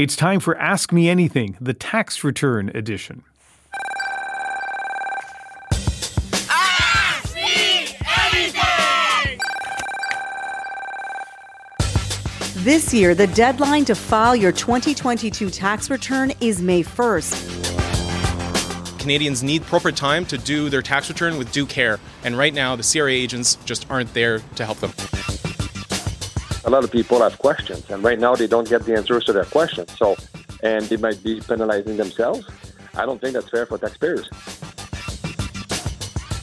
It's 0.00 0.16
time 0.16 0.40
for 0.40 0.56
Ask 0.56 0.92
Me 0.92 1.10
Anything, 1.10 1.58
the 1.60 1.74
tax 1.74 2.24
return 2.24 2.70
edition. 2.74 3.22
Ask 6.48 7.34
me 7.34 7.98
anything! 8.32 9.40
This 12.64 12.94
year, 12.94 13.14
the 13.14 13.26
deadline 13.26 13.84
to 13.84 13.94
file 13.94 14.34
your 14.34 14.52
2022 14.52 15.50
tax 15.50 15.90
return 15.90 16.32
is 16.40 16.62
May 16.62 16.82
1st. 16.82 18.98
Canadians 18.98 19.42
need 19.42 19.62
proper 19.64 19.92
time 19.92 20.24
to 20.24 20.38
do 20.38 20.70
their 20.70 20.80
tax 20.80 21.10
return 21.10 21.36
with 21.36 21.52
due 21.52 21.66
care, 21.66 22.00
and 22.24 22.38
right 22.38 22.54
now 22.54 22.74
the 22.74 22.90
CRA 22.90 23.12
agents 23.12 23.56
just 23.66 23.84
aren't 23.90 24.14
there 24.14 24.38
to 24.54 24.64
help 24.64 24.78
them 24.78 24.92
a 26.64 26.70
lot 26.70 26.84
of 26.84 26.90
people 26.90 27.20
have 27.20 27.38
questions, 27.38 27.88
and 27.90 28.02
right 28.02 28.18
now 28.18 28.34
they 28.34 28.46
don't 28.46 28.68
get 28.68 28.84
the 28.84 28.94
answers 28.94 29.24
to 29.24 29.32
their 29.32 29.44
questions. 29.44 29.96
So, 29.96 30.16
and 30.62 30.84
they 30.86 30.96
might 30.96 31.22
be 31.22 31.40
penalizing 31.40 31.96
themselves. 31.96 32.46
I 32.94 33.06
don't 33.06 33.20
think 33.20 33.34
that's 33.34 33.48
fair 33.48 33.66
for 33.66 33.78
taxpayers. 33.78 34.28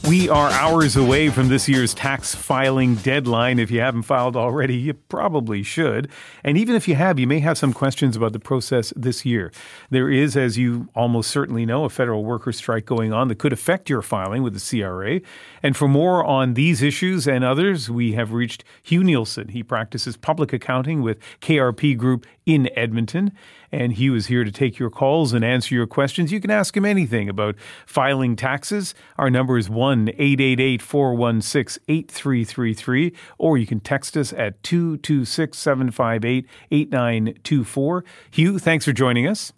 We 0.08 0.30
are 0.30 0.48
hours 0.52 0.96
away 0.96 1.28
from 1.28 1.48
this 1.48 1.68
year's 1.68 1.92
tax 1.92 2.34
filing 2.34 2.94
deadline. 2.94 3.58
If 3.58 3.70
you 3.70 3.80
haven't 3.80 4.04
filed 4.04 4.36
already, 4.36 4.74
you 4.74 4.94
probably 4.94 5.62
should. 5.62 6.08
And 6.42 6.56
even 6.56 6.74
if 6.74 6.88
you 6.88 6.94
have, 6.94 7.18
you 7.18 7.26
may 7.26 7.40
have 7.40 7.58
some 7.58 7.74
questions 7.74 8.16
about 8.16 8.32
the 8.32 8.38
process 8.38 8.90
this 8.96 9.26
year. 9.26 9.52
There 9.90 10.08
is, 10.08 10.34
as 10.34 10.56
you 10.56 10.88
almost 10.94 11.30
certainly 11.30 11.66
know, 11.66 11.84
a 11.84 11.90
federal 11.90 12.24
worker 12.24 12.52
strike 12.52 12.86
going 12.86 13.12
on 13.12 13.28
that 13.28 13.38
could 13.38 13.52
affect 13.52 13.90
your 13.90 14.00
filing 14.00 14.42
with 14.42 14.58
the 14.58 14.80
CRA. 14.80 15.20
And 15.62 15.76
for 15.76 15.88
more 15.88 16.24
on 16.24 16.54
these 16.54 16.80
issues 16.80 17.28
and 17.28 17.44
others, 17.44 17.90
we 17.90 18.12
have 18.12 18.32
reached 18.32 18.64
Hugh 18.82 19.02
Neilson. 19.02 19.50
He 19.50 19.62
practices 19.62 20.16
public 20.16 20.54
accounting 20.54 21.02
with 21.02 21.18
KRP 21.42 21.98
Group 21.98 22.24
in 22.46 22.70
Edmonton 22.74 23.32
and 23.70 23.92
he 23.92 24.14
is 24.14 24.26
here 24.26 24.44
to 24.44 24.50
take 24.50 24.78
your 24.78 24.90
calls 24.90 25.32
and 25.32 25.44
answer 25.44 25.74
your 25.74 25.86
questions. 25.86 26.32
You 26.32 26.40
can 26.40 26.50
ask 26.50 26.76
him 26.76 26.84
anything 26.84 27.28
about 27.28 27.56
filing 27.86 28.36
taxes. 28.36 28.94
Our 29.18 29.30
number 29.30 29.58
is 29.58 29.68
1 29.68 29.97
888 30.08 30.82
416 30.82 31.82
8333, 31.88 33.12
or 33.38 33.58
you 33.58 33.66
can 33.66 33.80
text 33.80 34.16
us 34.16 34.32
at 34.32 34.62
226 34.62 35.58
758 35.58 36.46
8924. 36.70 38.04
Hugh, 38.30 38.58
thanks 38.58 38.84
for 38.84 38.92
joining 38.92 39.26
us. 39.26 39.52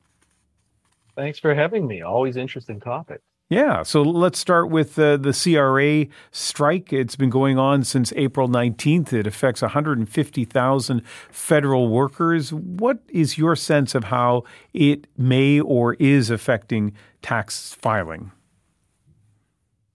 Thanks 1.17 1.39
for 1.39 1.55
having 1.55 1.87
me. 1.87 2.03
Always 2.03 2.37
interesting 2.37 2.81
topic. 2.81 3.21
Yeah, 3.51 3.83
so 3.83 4.03
let's 4.03 4.39
start 4.39 4.71
with 4.71 4.97
uh, 4.97 5.17
the 5.17 5.33
CRA 5.33 6.07
strike. 6.31 6.93
It's 6.93 7.17
been 7.17 7.31
going 7.31 7.59
on 7.59 7.83
since 7.83 8.13
April 8.15 8.49
19th. 8.49 9.13
It 9.13 9.27
affects 9.27 9.61
150,000 9.61 11.03
federal 11.33 11.89
workers. 11.89 12.53
What 12.53 13.01
is 13.09 13.39
your 13.39 13.57
sense 13.57 13.97
of 13.97 14.05
how 14.05 14.45
it 14.73 15.09
may 15.19 15.59
or 15.59 15.95
is 15.95 16.31
affecting 16.31 16.93
tax 17.23 17.75
filing? 17.75 18.31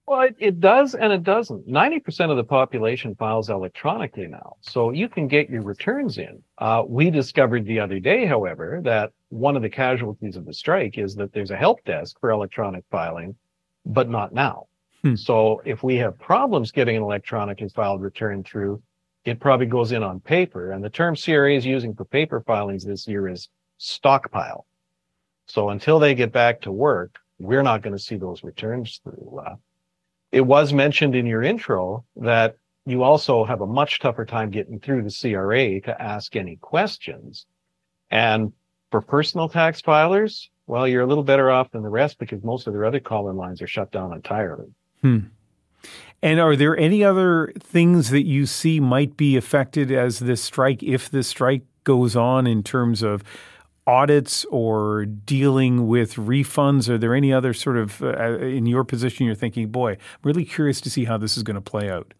Well, 0.06 0.20
it, 0.22 0.36
it 0.38 0.60
does 0.60 0.94
and 0.94 1.12
it 1.12 1.24
doesn't. 1.24 1.68
90% 1.68 2.30
of 2.30 2.36
the 2.36 2.44
population 2.44 3.16
files 3.16 3.50
electronically 3.50 4.28
now, 4.28 4.56
so 4.60 4.92
you 4.92 5.08
can 5.08 5.26
get 5.26 5.50
your 5.50 5.62
returns 5.62 6.18
in. 6.18 6.42
Uh, 6.58 6.84
we 6.86 7.10
discovered 7.10 7.66
the 7.66 7.80
other 7.80 7.98
day, 7.98 8.24
however, 8.24 8.80
that 8.84 9.12
one 9.30 9.56
of 9.56 9.62
the 9.62 9.68
casualties 9.68 10.36
of 10.36 10.44
the 10.46 10.54
strike 10.54 10.96
is 10.96 11.16
that 11.16 11.32
there's 11.32 11.50
a 11.50 11.56
help 11.56 11.84
desk 11.84 12.20
for 12.20 12.30
electronic 12.30 12.84
filing 12.90 13.34
but 13.86 14.08
not 14.08 14.34
now. 14.34 14.66
Hmm. 15.02 15.14
So 15.14 15.62
if 15.64 15.82
we 15.82 15.96
have 15.96 16.18
problems 16.18 16.72
getting 16.72 16.96
an 16.96 17.02
electronically 17.02 17.68
filed 17.68 18.02
return 18.02 18.42
through, 18.42 18.82
it 19.24 19.40
probably 19.40 19.66
goes 19.66 19.92
in 19.92 20.02
on 20.02 20.20
paper. 20.20 20.72
And 20.72 20.84
the 20.84 20.90
term 20.90 21.16
CRA 21.16 21.54
is 21.54 21.64
using 21.64 21.94
for 21.94 22.04
paper 22.04 22.42
filings 22.46 22.84
this 22.84 23.06
year 23.06 23.28
is 23.28 23.48
stockpile. 23.78 24.66
So 25.46 25.70
until 25.70 25.98
they 25.98 26.14
get 26.14 26.32
back 26.32 26.60
to 26.62 26.72
work, 26.72 27.18
we're 27.38 27.62
not 27.62 27.82
going 27.82 27.96
to 27.96 28.02
see 28.02 28.16
those 28.16 28.42
returns 28.42 29.00
through. 29.04 29.40
Uh, 29.44 29.56
it 30.36 30.44
was 30.44 30.74
mentioned 30.74 31.14
in 31.14 31.24
your 31.24 31.42
intro 31.42 32.04
that 32.14 32.56
you 32.84 33.02
also 33.02 33.42
have 33.46 33.62
a 33.62 33.66
much 33.66 34.00
tougher 34.00 34.26
time 34.26 34.50
getting 34.50 34.78
through 34.78 35.02
the 35.02 35.10
CRA 35.10 35.80
to 35.80 36.02
ask 36.02 36.36
any 36.36 36.56
questions. 36.56 37.46
And 38.10 38.52
for 38.90 39.00
personal 39.00 39.48
tax 39.48 39.80
filers, 39.80 40.48
well, 40.66 40.86
you're 40.86 41.00
a 41.00 41.06
little 41.06 41.24
better 41.24 41.50
off 41.50 41.70
than 41.70 41.82
the 41.82 41.88
rest 41.88 42.18
because 42.18 42.44
most 42.44 42.66
of 42.66 42.74
their 42.74 42.84
other 42.84 43.00
call-in 43.00 43.36
lines 43.36 43.62
are 43.62 43.66
shut 43.66 43.90
down 43.90 44.12
entirely. 44.12 44.66
Hmm. 45.00 45.20
And 46.22 46.38
are 46.38 46.54
there 46.54 46.76
any 46.76 47.02
other 47.02 47.54
things 47.58 48.10
that 48.10 48.26
you 48.26 48.44
see 48.44 48.78
might 48.78 49.16
be 49.16 49.38
affected 49.38 49.90
as 49.90 50.18
this 50.18 50.42
strike, 50.42 50.82
if 50.82 51.08
this 51.08 51.28
strike 51.28 51.62
goes 51.84 52.14
on, 52.14 52.46
in 52.46 52.62
terms 52.62 53.02
of 53.02 53.24
audits 53.86 54.44
or 54.46 55.04
dealing 55.04 55.86
with 55.86 56.14
refunds? 56.14 56.88
Are 56.88 56.98
there 56.98 57.14
any 57.14 57.32
other 57.32 57.54
sort 57.54 57.76
of, 57.76 58.02
uh, 58.02 58.38
in 58.38 58.66
your 58.66 58.84
position, 58.84 59.26
you're 59.26 59.34
thinking, 59.34 59.68
boy, 59.68 59.92
I'm 59.92 59.98
really 60.22 60.44
curious 60.44 60.80
to 60.82 60.90
see 60.90 61.04
how 61.04 61.16
this 61.16 61.36
is 61.36 61.42
going 61.42 61.54
to 61.54 61.60
play 61.60 61.90
out? 61.90 62.14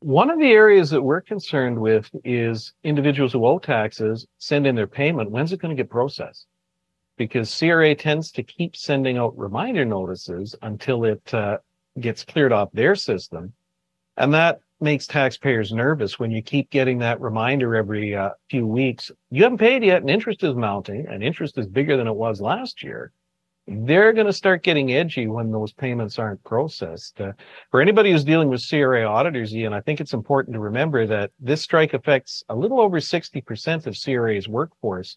One 0.00 0.30
of 0.30 0.38
the 0.38 0.50
areas 0.50 0.90
that 0.90 1.02
we're 1.02 1.22
concerned 1.22 1.80
with 1.80 2.10
is 2.24 2.74
individuals 2.84 3.32
who 3.32 3.46
owe 3.46 3.58
taxes 3.58 4.26
send 4.38 4.66
in 4.66 4.74
their 4.74 4.86
payment. 4.86 5.30
When's 5.30 5.52
it 5.52 5.60
going 5.60 5.74
to 5.74 5.82
get 5.82 5.90
processed? 5.90 6.46
because 7.16 7.56
CRA 7.58 7.94
tends 7.94 8.30
to 8.32 8.42
keep 8.42 8.76
sending 8.76 9.16
out 9.16 9.36
reminder 9.36 9.84
notices 9.84 10.54
until 10.62 11.04
it 11.04 11.34
uh, 11.34 11.58
gets 11.98 12.24
cleared 12.24 12.52
off 12.52 12.70
their 12.72 12.94
system. 12.94 13.52
And 14.16 14.32
that 14.34 14.60
makes 14.80 15.06
taxpayers 15.06 15.72
nervous 15.72 16.18
when 16.18 16.30
you 16.30 16.42
keep 16.42 16.70
getting 16.70 16.98
that 16.98 17.20
reminder 17.20 17.74
every 17.74 18.14
uh, 18.14 18.30
few 18.50 18.66
weeks. 18.66 19.10
You 19.30 19.42
haven't 19.42 19.58
paid 19.58 19.82
yet 19.82 20.02
and 20.02 20.10
interest 20.10 20.42
is 20.44 20.54
mounting 20.54 21.06
and 21.08 21.22
interest 21.22 21.58
is 21.58 21.66
bigger 21.66 21.96
than 21.96 22.06
it 22.06 22.14
was 22.14 22.40
last 22.40 22.82
year. 22.82 23.12
They're 23.68 24.12
going 24.12 24.28
to 24.28 24.32
start 24.32 24.62
getting 24.62 24.92
edgy 24.92 25.26
when 25.26 25.50
those 25.50 25.72
payments 25.72 26.18
aren't 26.20 26.44
processed. 26.44 27.20
Uh, 27.20 27.32
for 27.70 27.80
anybody 27.80 28.12
who's 28.12 28.22
dealing 28.22 28.48
with 28.48 28.68
CRA 28.68 29.04
auditors, 29.04 29.54
Ian, 29.56 29.72
I 29.72 29.80
think 29.80 30.00
it's 30.00 30.12
important 30.12 30.54
to 30.54 30.60
remember 30.60 31.04
that 31.06 31.32
this 31.40 31.62
strike 31.62 31.92
affects 31.92 32.44
a 32.48 32.54
little 32.54 32.80
over 32.80 33.00
60% 33.00 33.86
of 33.86 33.98
CRA's 34.00 34.48
workforce 34.48 35.16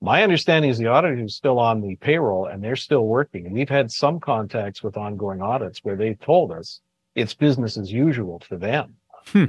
my 0.00 0.22
understanding 0.22 0.70
is 0.70 0.78
the 0.78 0.86
auditor 0.86 1.24
is 1.24 1.34
still 1.34 1.58
on 1.58 1.80
the 1.80 1.96
payroll 1.96 2.46
and 2.46 2.62
they're 2.62 2.76
still 2.76 3.06
working. 3.06 3.46
And 3.46 3.54
we've 3.54 3.68
had 3.68 3.90
some 3.90 4.20
contacts 4.20 4.82
with 4.82 4.96
ongoing 4.96 5.42
audits 5.42 5.80
where 5.82 5.96
they've 5.96 6.20
told 6.20 6.52
us 6.52 6.80
it's 7.18 7.34
business 7.34 7.76
as 7.76 7.92
usual 7.92 8.40
for 8.40 8.56
them. 8.56 8.94
Hmm. 9.26 9.44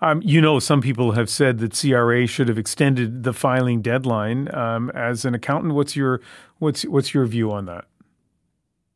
Um, 0.00 0.20
you 0.22 0.40
know, 0.40 0.58
some 0.58 0.82
people 0.82 1.12
have 1.12 1.30
said 1.30 1.58
that 1.58 1.78
CRA 1.78 2.26
should 2.26 2.48
have 2.48 2.58
extended 2.58 3.22
the 3.22 3.32
filing 3.32 3.80
deadline. 3.80 4.54
Um, 4.54 4.90
as 4.90 5.24
an 5.24 5.34
accountant, 5.34 5.74
what's 5.74 5.96
your 5.96 6.20
what's 6.58 6.82
what's 6.84 7.14
your 7.14 7.24
view 7.26 7.50
on 7.50 7.66
that? 7.66 7.86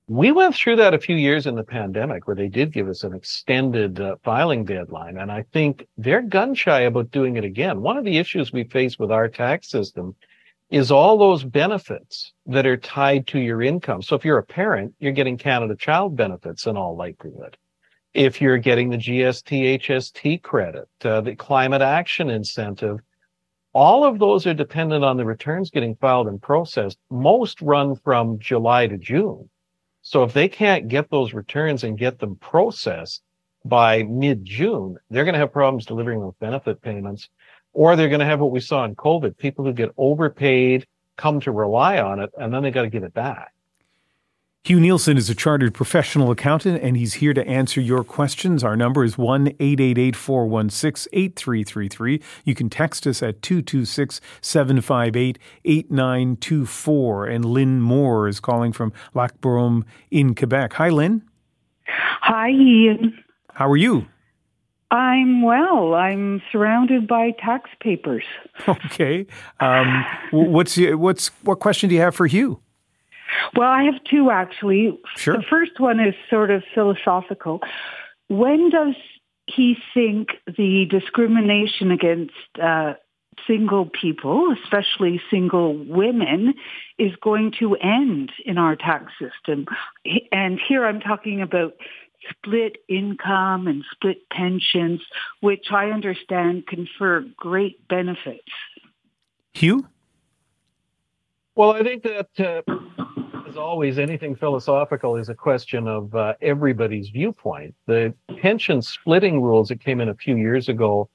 We 0.09 0.33
went 0.33 0.57
through 0.57 0.77
that 0.77 0.93
a 0.93 0.99
few 0.99 1.15
years 1.15 1.47
in 1.47 1.55
the 1.55 1.63
pandemic 1.63 2.27
where 2.27 2.35
they 2.35 2.49
did 2.49 2.73
give 2.73 2.89
us 2.89 3.05
an 3.05 3.15
extended 3.15 4.01
uh, 4.01 4.17
filing 4.25 4.65
deadline. 4.65 5.19
And 5.19 5.31
I 5.31 5.45
think 5.53 5.87
they're 5.97 6.21
gun 6.21 6.53
shy 6.53 6.81
about 6.81 7.13
doing 7.13 7.37
it 7.37 7.45
again. 7.45 7.81
One 7.81 7.97
of 7.97 8.05
the 8.05 8.19
issues 8.19 8.53
we 8.53 8.65
face 8.65 8.99
with 8.99 9.13
our 9.13 9.29
tax 9.29 9.71
system 9.71 10.17
is 10.71 10.93
all 10.93 11.19
those 11.19 11.43
benefits 11.43 12.33
that 12.47 12.67
are 12.67 12.77
tied 12.77 13.27
to 13.27 13.41
your 13.41 13.61
income. 13.61 14.03
So 14.03 14.15
if 14.15 14.25
you're 14.25 14.39
a 14.39 14.43
parent, 14.43 14.95
you're 15.01 15.13
getting 15.13 15.37
Canada 15.37 15.75
Child 15.75 16.17
benefits 16.17 16.67
in 16.67 16.77
all 16.77 16.97
likelihood. 16.97 17.57
If 18.15 18.41
you're 18.41 18.59
getting 18.59 18.91
the 18.91 18.97
GST 18.97 19.81
HST 19.81 20.43
credit, 20.43 20.89
uh, 21.05 21.21
the 21.21 21.35
climate 21.35 21.83
action 21.83 22.31
incentive, 22.31 23.01
all 23.73 24.05
of 24.05 24.19
those 24.19 24.47
are 24.47 24.55
dependent 24.55 25.05
on 25.05 25.17
the 25.17 25.25
returns 25.25 25.71
getting 25.71 25.97
filed 25.97 26.27
and 26.29 26.41
processed. 26.41 26.99
Most 27.11 27.61
run 27.61 27.95
from 27.97 28.39
July 28.39 28.87
to 28.87 28.97
June. 28.97 29.49
So 30.03 30.23
if 30.25 30.33
they 30.33 30.49
can't 30.49 30.89
get 30.89 31.11
those 31.11 31.35
returns 31.35 31.85
and 31.85 31.99
get 31.99 32.19
them 32.19 32.37
processed 32.37 33.23
by 33.65 34.05
mid 34.05 34.45
June, 34.45 34.97
they're 35.11 35.25
going 35.25 35.35
to 35.35 35.41
have 35.41 35.53
problems 35.53 35.87
delivering 35.87 36.21
those 36.21 36.35
benefit 36.41 36.81
payments 36.81 37.29
or 37.73 37.97
they're 37.97 38.09
going 38.09 38.21
to 38.21 38.27
have 38.27 38.41
what 38.41 38.51
we 38.51 38.61
saw 38.61 38.85
in 38.85 38.95
COVID, 38.97 39.37
people 39.37 39.65
who 39.65 39.73
get 39.73 39.93
overpaid, 39.97 40.87
come 41.17 41.41
to 41.41 41.53
rely 41.53 41.99
on 41.99 42.21
it, 42.21 42.31
and 42.39 42.53
then 42.53 42.63
they 42.63 42.71
got 42.71 42.83
to 42.83 42.91
give 42.91 43.05
it 43.05 43.15
back. 43.15 43.53
Hugh 44.65 44.79
Neilson 44.79 45.17
is 45.17 45.31
a 45.31 45.35
chartered 45.35 45.73
professional 45.73 46.31
accountant 46.31 46.83
and 46.83 46.95
he's 46.95 47.15
here 47.15 47.33
to 47.33 47.47
answer 47.49 47.81
your 47.81 48.05
questions. 48.05 48.63
Our 48.63 48.77
number 48.77 49.05
is 49.05 49.17
1 49.17 49.49
888 49.59 50.15
416 50.15 51.09
8333. 51.15 52.23
You 52.45 52.55
can 52.55 52.69
text 52.69 53.07
us 53.07 53.23
at 53.23 53.41
226 53.41 54.21
758 54.43 55.39
8924. 55.65 57.27
And 57.27 57.45
Lynn 57.47 57.81
Moore 57.81 58.29
is 58.29 58.39
calling 58.39 58.73
from 58.73 58.93
Lac 59.15 59.41
Brome 59.41 59.87
in 60.11 60.35
Quebec. 60.35 60.75
Hi, 60.75 60.91
Lynn. 60.91 61.23
Hi, 61.87 62.51
Ian. 62.51 63.19
How 63.55 63.67
are 63.71 63.79
you? 63.79 64.07
I'm 64.91 65.43
well. 65.43 65.95
I'm 65.95 66.43
surrounded 66.51 67.07
by 67.07 67.33
tax 67.33 67.71
papers. 67.81 68.25
Okay. 68.69 69.27
Um, 69.61 70.05
what's 70.33 70.77
what's 70.77 71.29
what 71.43 71.61
question 71.61 71.89
do 71.89 71.95
you 71.95 72.01
have 72.03 72.15
for 72.15 72.27
Hugh? 72.27 72.61
Well, 73.57 73.69
I 73.69 73.85
have 73.85 74.03
two 74.05 74.31
actually. 74.31 74.99
Sure. 75.17 75.37
The 75.37 75.43
first 75.49 75.81
one 75.81 75.99
is 75.99 76.15
sort 76.29 76.51
of 76.51 76.63
philosophical. 76.75 77.61
When 78.29 78.71
does 78.71 78.95
he 79.47 79.77
think 79.95 80.29
the 80.47 80.87
discrimination 80.91 81.91
against 81.91 82.35
uh, 82.63 82.95
single 83.47 83.87
people, 83.87 84.55
especially 84.63 85.21
single 85.31 85.75
women, 85.85 86.55
is 86.99 87.13
going 87.23 87.53
to 87.61 87.77
end 87.77 88.31
in 88.45 88.59
our 88.59 88.77
tax 88.77 89.13
system? 89.19 89.67
And 90.33 90.61
here 90.69 90.85
I'm 90.85 91.01
talking 91.01 91.41
about 91.43 91.75
split 92.29 92.77
income 92.89 93.67
and 93.67 93.85
split 93.93 94.29
pensions, 94.31 95.01
which 95.41 95.67
I 95.71 95.91
understand 95.91 96.67
confer 96.67 97.25
great 97.37 97.87
benefits. 97.89 98.43
Hugh? 99.53 99.87
Well, 101.55 101.73
I 101.73 101.83
think 101.83 102.03
that, 102.05 102.29
uh, 102.39 102.63
as 103.49 103.57
always, 103.57 103.99
anything 103.99 104.37
philosophical 104.37 105.17
is 105.17 105.29
a 105.29 105.35
question 105.35 105.89
of 105.89 106.15
uh, 106.15 106.35
everybody's 106.41 107.09
viewpoint. 107.11 107.75
The 107.87 108.15
pension 108.41 108.81
splitting 108.81 109.43
rules 109.43 109.69
that 109.69 109.81
came 109.81 110.01
in 110.01 110.09
a 110.09 110.15
few 110.15 110.37
years 110.37 110.69
ago 110.69 111.11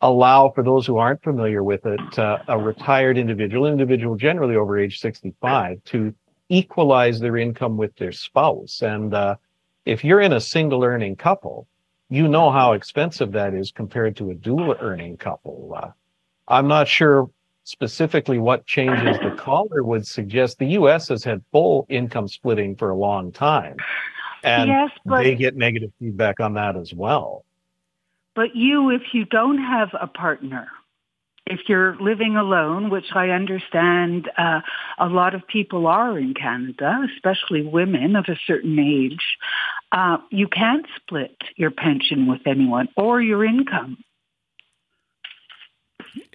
allow, 0.00 0.50
for 0.50 0.62
those 0.62 0.86
who 0.86 0.96
aren't 0.96 1.22
familiar 1.22 1.62
with 1.62 1.86
it, 1.86 2.18
uh, 2.18 2.38
a 2.48 2.58
retired 2.58 3.16
individual, 3.16 3.66
individual 3.66 4.16
generally 4.16 4.56
over 4.56 4.78
age 4.78 5.00
65, 5.00 5.82
to 5.84 6.14
equalize 6.48 7.20
their 7.20 7.36
income 7.36 7.76
with 7.76 7.94
their 7.96 8.12
spouse. 8.12 8.82
And 8.82 9.14
uh, 9.14 9.36
if 9.84 10.04
you're 10.04 10.20
in 10.20 10.32
a 10.32 10.40
single 10.40 10.84
earning 10.84 11.16
couple, 11.16 11.66
you 12.08 12.28
know 12.28 12.50
how 12.50 12.72
expensive 12.72 13.32
that 13.32 13.54
is 13.54 13.70
compared 13.70 14.16
to 14.16 14.30
a 14.30 14.34
dual 14.34 14.76
earning 14.80 15.16
couple. 15.16 15.74
Uh, 15.76 15.90
I'm 16.48 16.68
not 16.68 16.88
sure 16.88 17.30
specifically 17.64 18.38
what 18.38 18.66
changes 18.66 19.18
the 19.20 19.34
caller 19.38 19.82
would 19.82 20.06
suggest. 20.06 20.58
The 20.58 20.66
U.S. 20.66 21.08
has 21.08 21.24
had 21.24 21.42
full 21.50 21.86
income 21.88 22.28
splitting 22.28 22.76
for 22.76 22.90
a 22.90 22.96
long 22.96 23.32
time, 23.32 23.76
and 24.42 24.68
yes, 24.68 24.90
but, 25.04 25.22
they 25.22 25.34
get 25.34 25.56
negative 25.56 25.90
feedback 25.98 26.40
on 26.40 26.54
that 26.54 26.76
as 26.76 26.92
well. 26.92 27.44
But 28.34 28.54
you, 28.54 28.90
if 28.90 29.02
you 29.12 29.24
don't 29.24 29.58
have 29.58 29.90
a 29.98 30.06
partner, 30.06 30.68
if 31.46 31.60
you're 31.68 31.96
living 31.96 32.36
alone, 32.36 32.90
which 32.90 33.12
I 33.14 33.30
understand 33.30 34.30
uh, 34.38 34.60
a 34.98 35.08
lot 35.08 35.34
of 35.34 35.46
people 35.46 35.86
are 35.86 36.18
in 36.18 36.34
Canada, 36.34 37.06
especially 37.14 37.62
women 37.62 38.16
of 38.16 38.26
a 38.28 38.38
certain 38.46 38.78
age, 38.78 39.38
uh, 39.92 40.18
you 40.30 40.48
can't 40.48 40.86
split 40.96 41.36
your 41.56 41.70
pension 41.70 42.26
with 42.26 42.40
anyone 42.46 42.88
or 42.96 43.20
your 43.20 43.44
income. 43.44 43.98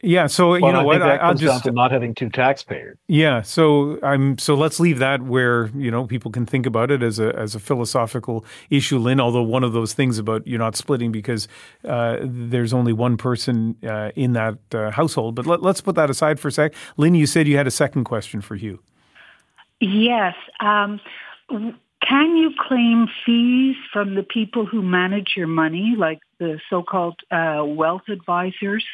Yeah, 0.01 0.27
so 0.27 0.49
well, 0.49 0.59
you 0.59 0.71
know 0.71 0.79
I 0.79 0.83
what? 0.83 0.99
That 0.99 1.21
I'll 1.21 1.29
comes 1.29 1.41
just 1.41 1.63
down 1.63 1.73
to 1.73 1.75
not 1.75 1.91
having 1.91 2.15
two 2.15 2.29
taxpayers. 2.29 2.97
Yeah, 3.07 3.41
so 3.41 3.99
I'm 4.01 4.37
so 4.37 4.55
let's 4.55 4.79
leave 4.79 4.99
that 4.99 5.21
where 5.21 5.67
you 5.75 5.91
know 5.91 6.05
people 6.05 6.31
can 6.31 6.45
think 6.45 6.65
about 6.65 6.91
it 6.91 7.03
as 7.03 7.19
a 7.19 7.35
as 7.37 7.55
a 7.55 7.59
philosophical 7.59 8.45
issue, 8.69 8.97
Lynn. 8.97 9.19
Although 9.19 9.43
one 9.43 9.63
of 9.63 9.73
those 9.73 9.93
things 9.93 10.17
about 10.17 10.45
you're 10.47 10.59
not 10.59 10.75
splitting 10.75 11.11
because 11.11 11.47
uh, 11.85 12.17
there's 12.21 12.73
only 12.73 12.93
one 12.93 13.17
person 13.17 13.75
uh, 13.87 14.11
in 14.15 14.33
that 14.33 14.57
uh, 14.73 14.91
household. 14.91 15.35
But 15.35 15.45
let, 15.45 15.63
us 15.63 15.81
put 15.81 15.95
that 15.95 16.09
aside 16.09 16.39
for 16.39 16.47
a 16.47 16.51
sec. 16.51 16.73
Lynn, 16.97 17.15
you 17.15 17.25
said 17.25 17.47
you 17.47 17.57
had 17.57 17.67
a 17.67 17.71
second 17.71 18.05
question 18.05 18.41
for 18.41 18.55
Hugh. 18.55 18.79
Yes. 19.81 20.35
Um, 20.59 20.99
can 22.07 22.37
you 22.37 22.51
claim 22.57 23.07
fees 23.25 23.75
from 23.91 24.15
the 24.15 24.23
people 24.23 24.65
who 24.65 24.81
manage 24.81 25.33
your 25.35 25.47
money, 25.47 25.95
like 25.97 26.19
the 26.39 26.59
so-called 26.69 27.19
uh, 27.31 27.63
wealth 27.65 28.03
advisors? 28.07 28.85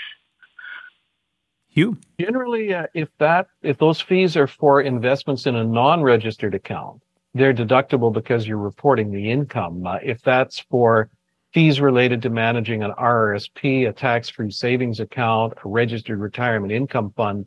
You 1.69 1.97
generally, 2.19 2.73
uh, 2.73 2.87
if 2.93 3.09
that 3.19 3.47
if 3.61 3.77
those 3.77 3.99
fees 3.99 4.37
are 4.37 4.47
for 4.47 4.81
investments 4.81 5.45
in 5.45 5.55
a 5.55 5.63
non-registered 5.63 6.55
account, 6.55 7.01
they're 7.33 7.53
deductible 7.53 8.13
because 8.13 8.47
you're 8.47 8.57
reporting 8.57 9.11
the 9.11 9.29
income. 9.29 9.85
Uh, 9.85 9.97
if 10.01 10.21
that's 10.21 10.59
for 10.59 11.09
fees 11.53 11.81
related 11.81 12.21
to 12.21 12.29
managing 12.29 12.81
an 12.81 12.91
RRSP, 12.91 13.89
a 13.89 13.93
tax-free 13.93 14.51
savings 14.51 14.99
account, 14.99 15.53
a 15.63 15.67
registered 15.67 16.19
retirement 16.19 16.71
income 16.71 17.13
fund, 17.15 17.45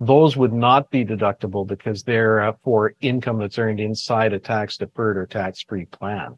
those 0.00 0.36
would 0.36 0.52
not 0.52 0.90
be 0.90 1.04
deductible 1.04 1.66
because 1.66 2.04
they're 2.04 2.40
uh, 2.40 2.52
for 2.62 2.94
income 3.00 3.38
that's 3.38 3.58
earned 3.58 3.80
inside 3.80 4.32
a 4.32 4.38
tax-deferred 4.38 5.16
or 5.16 5.26
tax-free 5.26 5.86
plan. 5.86 6.36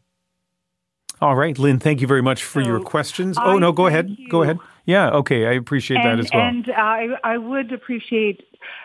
All 1.20 1.36
right, 1.36 1.58
Lynn, 1.58 1.78
thank 1.78 2.00
you 2.00 2.06
very 2.06 2.22
much 2.22 2.42
for 2.42 2.62
so 2.62 2.68
your 2.68 2.80
questions. 2.80 3.36
I 3.36 3.44
oh, 3.44 3.58
no, 3.58 3.72
go 3.72 3.86
ahead. 3.86 4.08
you. 4.08 4.28
Go 4.30 4.42
ahead. 4.42 4.58
Yeah, 4.86 5.10
okay, 5.10 5.46
I 5.46 5.52
appreciate 5.52 5.98
and, 5.98 6.18
that 6.18 6.24
as 6.24 6.30
well. 6.32 6.42
And 6.42 6.70
I, 6.74 7.08
I 7.22 7.36
would 7.36 7.72
appreciate, 7.72 8.42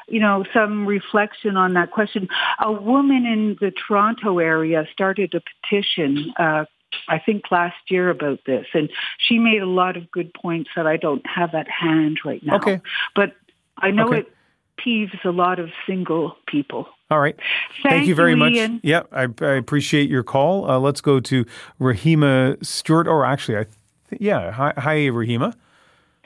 you 0.10 0.20
know, 0.20 0.44
some 0.54 0.86
reflection 0.86 1.56
on 1.56 1.74
that 1.76 1.92
question. 1.92 2.28
A 2.60 2.74
woman 2.74 3.26
in 3.26 3.56
the 3.62 3.72
Toronto 3.72 4.40
area 4.40 4.86
started 4.92 5.34
a 5.34 5.42
petition, 5.64 6.34
uh, 6.38 6.66
I 7.08 7.20
think 7.20 7.44
last 7.52 7.78
year 7.90 8.10
about 8.10 8.40
this, 8.46 8.68
and 8.74 8.90
she 9.18 9.40
made 9.40 9.62
a 9.62 9.68
lot 9.68 9.96
of 9.96 10.12
good 10.12 10.34
points 10.34 10.70
that 10.76 10.86
I 10.86 10.98
don't 10.98 11.26
have 11.26 11.56
at 11.56 11.70
hand 11.70 12.20
right 12.26 12.44
now. 12.44 12.58
Okay. 12.58 12.82
But 13.16 13.34
I 13.78 13.92
know 13.92 14.08
Okay. 14.08 14.20
it 14.20 14.32
peeves 14.84 15.24
a 15.26 15.30
lot 15.32 15.60
of 15.60 15.70
single 15.88 16.36
people. 16.48 16.88
All 17.12 17.20
right. 17.20 17.36
Thank 17.84 18.08
you 18.08 18.16
very 18.16 18.32
you, 18.32 18.38
much. 18.38 18.54
Ian. 18.54 18.80
Yeah, 18.84 19.04
I, 19.12 19.28
I 19.42 19.52
appreciate 19.54 20.10
your 20.10 20.24
call. 20.24 20.70
Uh, 20.70 20.80
let's 20.80 21.02
go 21.02 21.20
to 21.20 21.46
Rahima 21.80 22.64
Stewart. 22.66 23.08
Or 23.08 23.26
actually, 23.26 23.58
I 23.60 23.66
th- 24.10 24.22
yeah. 24.22 24.52
Hi, 24.52 24.74
hi, 24.78 24.96
Rahima. 25.10 25.54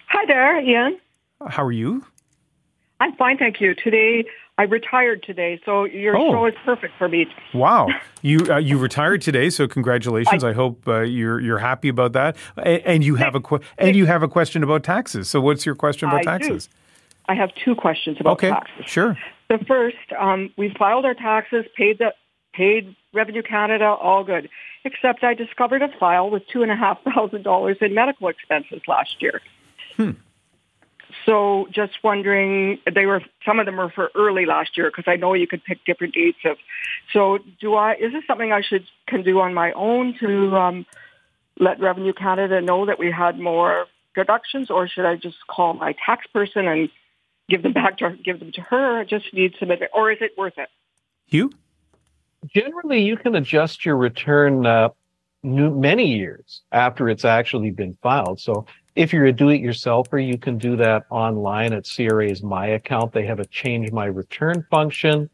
Hi 0.08 0.26
there, 0.26 0.60
Ian. 0.62 0.98
How 1.48 1.64
are 1.66 1.72
you? 1.72 2.06
I'm 3.02 3.16
fine, 3.16 3.38
thank 3.38 3.62
you. 3.62 3.76
Today, 3.76 4.26
I 4.58 4.64
retired 4.64 5.24
today, 5.24 5.62
so 5.64 5.86
your 5.86 6.18
Oh. 6.18 6.32
show 6.32 6.46
is 6.48 6.54
perfect 6.66 6.94
for 6.98 7.08
me. 7.08 7.28
Wow, 7.54 7.88
you 8.22 8.40
uh, 8.50 8.58
you 8.58 8.78
retired 8.78 9.22
today, 9.22 9.50
so 9.50 9.68
congratulations. 9.68 10.44
I, 10.44 10.50
I- 10.50 10.54
hope 10.54 10.86
uh, 10.88 11.02
you're 11.02 11.40
you're 11.40 11.60
happy 11.60 11.88
about 11.90 12.12
that. 12.14 12.36
And, 12.58 12.82
and 12.86 13.04
you 13.04 13.16
have 13.16 13.36
a 13.36 13.40
que- 13.42 13.60
and 13.78 13.96
you 13.96 14.06
have 14.06 14.22
a 14.24 14.28
question 14.28 14.64
about 14.64 14.84
taxes. 14.84 15.30
So, 15.30 15.40
what's 15.40 15.66
your 15.66 15.76
question 15.76 16.10
about 16.10 16.28
I 16.28 16.38
do. 16.40 16.60
I 17.30 17.36
have 17.36 17.52
two 17.64 17.76
questions 17.76 18.18
about 18.20 18.34
Okay, 18.34 18.50
taxes. 18.50 18.86
sure. 18.88 19.18
The 19.50 19.60
first, 19.60 19.98
um, 20.18 20.52
we 20.58 20.74
filed 20.78 21.06
our 21.06 21.14
taxes, 21.14 21.64
paid 21.78 22.00
the 22.00 22.14
paid 22.54 22.96
Revenue 23.14 23.44
Canada, 23.44 23.86
all 23.86 24.24
good. 24.24 24.50
Except 24.84 25.24
I 25.24 25.36
discovered 25.36 25.84
a 25.84 25.90
file 26.00 26.32
with 26.32 26.48
two 26.48 26.64
and 26.64 26.72
a 26.72 26.76
half 26.76 26.98
thousand 27.04 27.44
dollars 27.44 27.78
in 27.82 27.94
medical 27.94 28.30
expenses 28.30 28.82
last 28.88 29.22
year. 29.22 29.42
Hmm. 29.96 30.12
So 31.26 31.68
just 31.72 32.04
wondering, 32.04 32.80
they 32.92 33.06
were 33.06 33.22
some 33.46 33.60
of 33.60 33.68
them 33.68 33.78
were 33.78 33.92
for 33.92 34.10
early 34.16 34.48
last 34.48 34.76
year 34.76 34.90
because 34.90 35.06
I 35.08 35.16
know 35.16 35.34
you 35.36 35.46
could 35.46 35.64
pick 35.64 35.86
different 35.86 36.16
dates 36.16 36.40
of. 36.46 36.58
So 37.14 37.38
do 37.62 37.76
I? 37.76 37.94
Is 37.94 38.12
this 38.12 38.24
something 38.26 38.52
I 38.52 38.62
should 38.62 38.86
can 39.08 39.22
do 39.22 39.40
on 39.40 39.54
my 39.54 39.72
own 39.74 40.16
to 40.20 40.56
um, 40.56 40.86
let 41.60 41.80
Revenue 41.80 42.14
Canada 42.14 42.60
know 42.60 42.88
that 42.88 42.98
we 42.98 43.12
had 43.12 43.40
more 43.40 43.86
deductions, 44.16 44.72
or 44.72 44.88
should 44.88 45.06
I 45.06 45.16
just 45.16 45.38
call 45.48 45.76
my 45.76 45.94
tax 46.04 46.26
person 46.34 46.68
and 46.68 46.90
give 47.50 47.64
them 47.64 47.74
back 47.74 47.98
to 47.98 48.10
her, 48.10 48.16
give 48.24 48.40
them 48.40 48.52
to 48.54 48.62
her? 48.62 49.00
I 49.00 49.04
just 49.04 49.34
need 49.34 49.56
some 49.60 49.72
advice, 49.72 49.90
or 49.94 50.12
is 50.12 50.20
it 50.22 50.32
worth 50.38 50.58
it? 50.58 50.70
Hugh. 51.26 51.52
Generally, 52.54 53.02
you 53.04 53.18
can 53.18 53.36
adjust 53.36 53.86
your 53.86 53.98
return 53.98 54.66
uh, 54.66 54.90
new, 55.44 55.70
many 55.72 56.06
years 56.06 56.62
after 56.72 57.10
it's 57.10 57.26
actually 57.26 57.72
been 57.72 57.98
filed. 58.02 58.40
So 58.40 58.66
if 58.96 59.12
you're 59.12 59.26
a 59.26 59.34
do-it-yourselfer, 59.34 60.26
you 60.26 60.38
can 60.38 60.58
do 60.58 60.76
that 60.78 61.04
online 61.10 61.74
at 61.74 61.90
CRA's 61.90 62.42
My 62.42 62.68
Account. 62.68 63.12
They 63.12 63.26
have 63.26 63.40
a 63.40 63.46
Change 63.46 63.92
My 63.92 64.06
Return 64.06 64.66
function. 64.70 65.30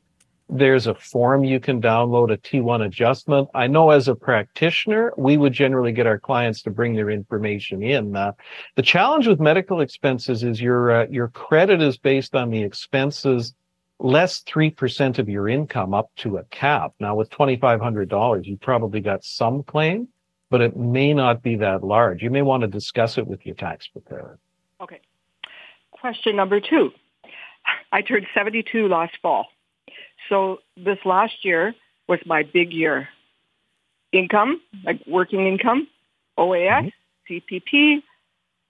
There's 0.47 0.85
a 0.85 0.93
form 0.93 1.43
you 1.43 1.59
can 1.59 1.81
download, 1.81 2.31
a 2.31 2.37
T1 2.37 2.85
adjustment. 2.85 3.49
I 3.55 3.65
know 3.65 3.89
as 3.89 4.07
a 4.07 4.15
practitioner, 4.15 5.11
we 5.17 5.37
would 5.37 5.53
generally 5.53 5.91
get 5.91 6.05
our 6.05 6.19
clients 6.19 6.61
to 6.63 6.71
bring 6.71 6.95
their 6.95 7.09
information 7.09 7.81
in. 7.81 8.15
Uh, 8.15 8.33
the 8.75 8.83
challenge 8.83 9.27
with 9.27 9.39
medical 9.39 9.81
expenses 9.81 10.43
is 10.43 10.61
your 10.61 10.91
uh, 10.91 11.07
your 11.09 11.29
credit 11.29 11.81
is 11.81 11.97
based 11.97 12.35
on 12.35 12.51
the 12.51 12.61
expenses 12.61 13.55
less 13.99 14.43
3% 14.43 15.19
of 15.19 15.29
your 15.29 15.47
income 15.47 15.93
up 15.93 16.11
to 16.17 16.37
a 16.37 16.43
cap. 16.45 16.93
Now 16.99 17.15
with 17.15 17.29
$2,500, 17.29 18.45
you 18.45 18.57
probably 18.57 18.99
got 18.99 19.23
some 19.23 19.63
claim, 19.63 20.07
but 20.49 20.61
it 20.61 20.75
may 20.75 21.13
not 21.13 21.41
be 21.41 21.55
that 21.57 21.83
large. 21.83 22.21
You 22.21 22.29
may 22.29 22.41
want 22.41 22.61
to 22.61 22.67
discuss 22.67 23.17
it 23.17 23.25
with 23.25 23.45
your 23.45 23.55
tax 23.55 23.87
preparer. 23.87 24.37
Okay. 24.81 24.99
Question 25.91 26.35
number 26.35 26.59
two. 26.59 26.91
I 27.91 28.01
turned 28.01 28.27
72 28.33 28.87
last 28.87 29.13
fall. 29.21 29.47
So 30.29 30.59
this 30.77 30.97
last 31.05 31.43
year, 31.43 31.75
was 32.07 32.19
my 32.25 32.43
big 32.43 32.73
year. 32.73 33.09
Income, 34.11 34.61
like 34.83 35.01
working 35.07 35.47
income, 35.47 35.87
OAS, 36.37 36.91
mm-hmm. 37.29 37.33
CPP, 37.33 38.03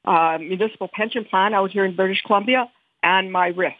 uh, 0.06 0.38
municipal 0.40 0.90
pension 0.92 1.26
plan 1.26 1.54
out 1.54 1.72
here 1.72 1.86
in 1.86 1.96
British 1.96 2.22
Columbia, 2.22 2.70
and 3.04 3.32
my 3.32 3.52
RRIF. 3.52 3.76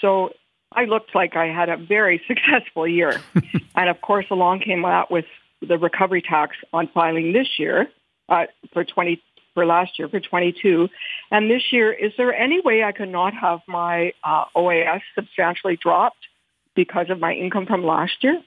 So 0.00 0.30
I 0.72 0.84
looked 0.84 1.14
like 1.14 1.36
I 1.36 1.46
had 1.46 1.68
a 1.68 1.76
very 1.76 2.22
successful 2.28 2.86
year. 2.86 3.20
and 3.74 3.88
of 3.88 4.00
course, 4.00 4.26
along 4.30 4.60
came 4.60 4.82
that 4.82 5.10
with 5.10 5.26
the 5.60 5.78
recovery 5.78 6.22
tax 6.22 6.56
on 6.72 6.88
filing 6.88 7.32
this 7.32 7.48
year 7.58 7.88
uh, 8.28 8.46
for 8.72 8.84
20 8.84 9.20
for 9.54 9.64
last 9.64 9.98
year 9.98 10.08
for 10.08 10.20
22. 10.20 10.88
And 11.30 11.50
this 11.50 11.72
year, 11.72 11.90
is 11.90 12.12
there 12.18 12.34
any 12.34 12.60
way 12.60 12.84
I 12.84 12.92
could 12.92 13.08
not 13.08 13.32
have 13.34 13.60
my 13.66 14.12
uh, 14.22 14.44
OAS 14.54 15.00
substantially 15.14 15.76
dropped 15.76 16.18
because 16.76 17.10
of 17.10 17.18
my 17.18 17.32
income 17.32 17.66
from 17.66 17.84
last 17.84 18.22
year? 18.22 18.40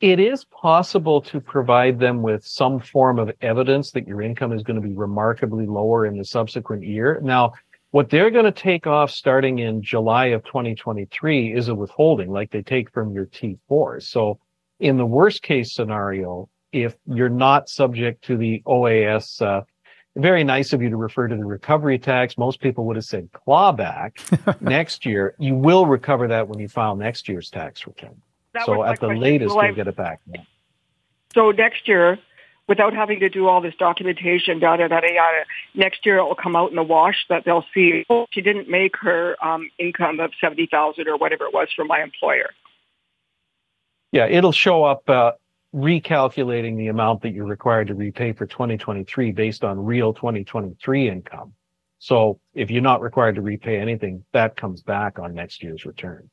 It 0.00 0.18
is 0.18 0.44
possible 0.44 1.20
to 1.22 1.40
provide 1.40 1.98
them 1.98 2.22
with 2.22 2.44
some 2.44 2.80
form 2.80 3.18
of 3.18 3.30
evidence 3.40 3.90
that 3.92 4.06
your 4.08 4.22
income 4.22 4.52
is 4.52 4.62
going 4.62 4.80
to 4.80 4.86
be 4.86 4.94
remarkably 4.94 5.66
lower 5.66 6.06
in 6.06 6.16
the 6.16 6.24
subsequent 6.24 6.82
year. 6.82 7.20
Now, 7.22 7.52
what 7.90 8.08
they're 8.08 8.30
going 8.30 8.46
to 8.46 8.52
take 8.52 8.86
off 8.86 9.10
starting 9.10 9.58
in 9.58 9.82
July 9.82 10.26
of 10.26 10.44
2023 10.44 11.52
is 11.54 11.68
a 11.68 11.74
withholding 11.74 12.30
like 12.30 12.50
they 12.50 12.62
take 12.62 12.90
from 12.90 13.12
your 13.12 13.26
T4. 13.26 14.02
So 14.02 14.38
in 14.80 14.96
the 14.96 15.04
worst 15.04 15.42
case 15.42 15.74
scenario, 15.74 16.48
if 16.72 16.96
you're 17.06 17.28
not 17.28 17.68
subject 17.68 18.24
to 18.24 18.38
the 18.38 18.62
OAS, 18.66 19.42
uh, 19.42 19.62
very 20.16 20.44
nice 20.44 20.72
of 20.72 20.82
you 20.82 20.90
to 20.90 20.96
refer 20.96 21.28
to 21.28 21.36
the 21.36 21.44
recovery 21.44 21.98
tax. 21.98 22.36
Most 22.36 22.60
people 22.60 22.84
would 22.86 22.96
have 22.96 23.04
said 23.04 23.30
clawback 23.32 24.60
next 24.60 25.06
year. 25.06 25.34
You 25.38 25.54
will 25.54 25.86
recover 25.86 26.28
that 26.28 26.48
when 26.48 26.58
you 26.58 26.68
file 26.68 26.96
next 26.96 27.28
year's 27.28 27.50
tax 27.50 27.86
return. 27.86 28.20
That 28.52 28.66
so 28.66 28.84
at 28.84 29.00
the 29.00 29.06
question. 29.06 29.20
latest, 29.20 29.54
you'll 29.54 29.74
get 29.74 29.88
it 29.88 29.96
back. 29.96 30.20
So 31.34 31.50
next 31.50 31.88
year, 31.88 32.18
without 32.68 32.94
having 32.94 33.20
to 33.20 33.28
do 33.28 33.48
all 33.48 33.60
this 33.60 33.74
documentation, 33.78 34.58
da 34.58 34.76
da 34.76 34.88
da 34.88 35.00
da 35.00 35.12
yada. 35.12 35.44
Next 35.74 36.04
year 36.04 36.18
it 36.18 36.24
will 36.24 36.34
come 36.34 36.54
out 36.54 36.70
in 36.70 36.76
the 36.76 36.82
wash 36.82 37.24
that 37.28 37.44
they'll 37.44 37.64
see, 37.72 38.04
oh, 38.10 38.26
she 38.30 38.42
didn't 38.42 38.68
make 38.68 38.96
her 39.00 39.42
um, 39.44 39.70
income 39.78 40.20
of 40.20 40.32
seventy 40.40 40.66
thousand 40.66 41.08
or 41.08 41.16
whatever 41.16 41.44
it 41.46 41.54
was 41.54 41.68
from 41.74 41.86
my 41.86 42.02
employer. 42.02 42.50
Yeah, 44.12 44.26
it'll 44.26 44.52
show 44.52 44.84
up 44.84 45.08
uh, 45.08 45.32
recalculating 45.74 46.76
the 46.76 46.88
amount 46.88 47.22
that 47.22 47.30
you're 47.30 47.46
required 47.46 47.88
to 47.88 47.94
repay 47.94 48.32
for 48.32 48.46
2023 48.46 49.32
based 49.32 49.64
on 49.64 49.82
real 49.82 50.12
2023 50.12 51.08
income. 51.08 51.54
So 51.98 52.40
if 52.54 52.70
you're 52.70 52.82
not 52.82 53.00
required 53.00 53.36
to 53.36 53.42
repay 53.42 53.78
anything, 53.78 54.24
that 54.32 54.56
comes 54.56 54.82
back 54.82 55.18
on 55.18 55.34
next 55.34 55.62
year's 55.62 55.86
return. 55.86 56.28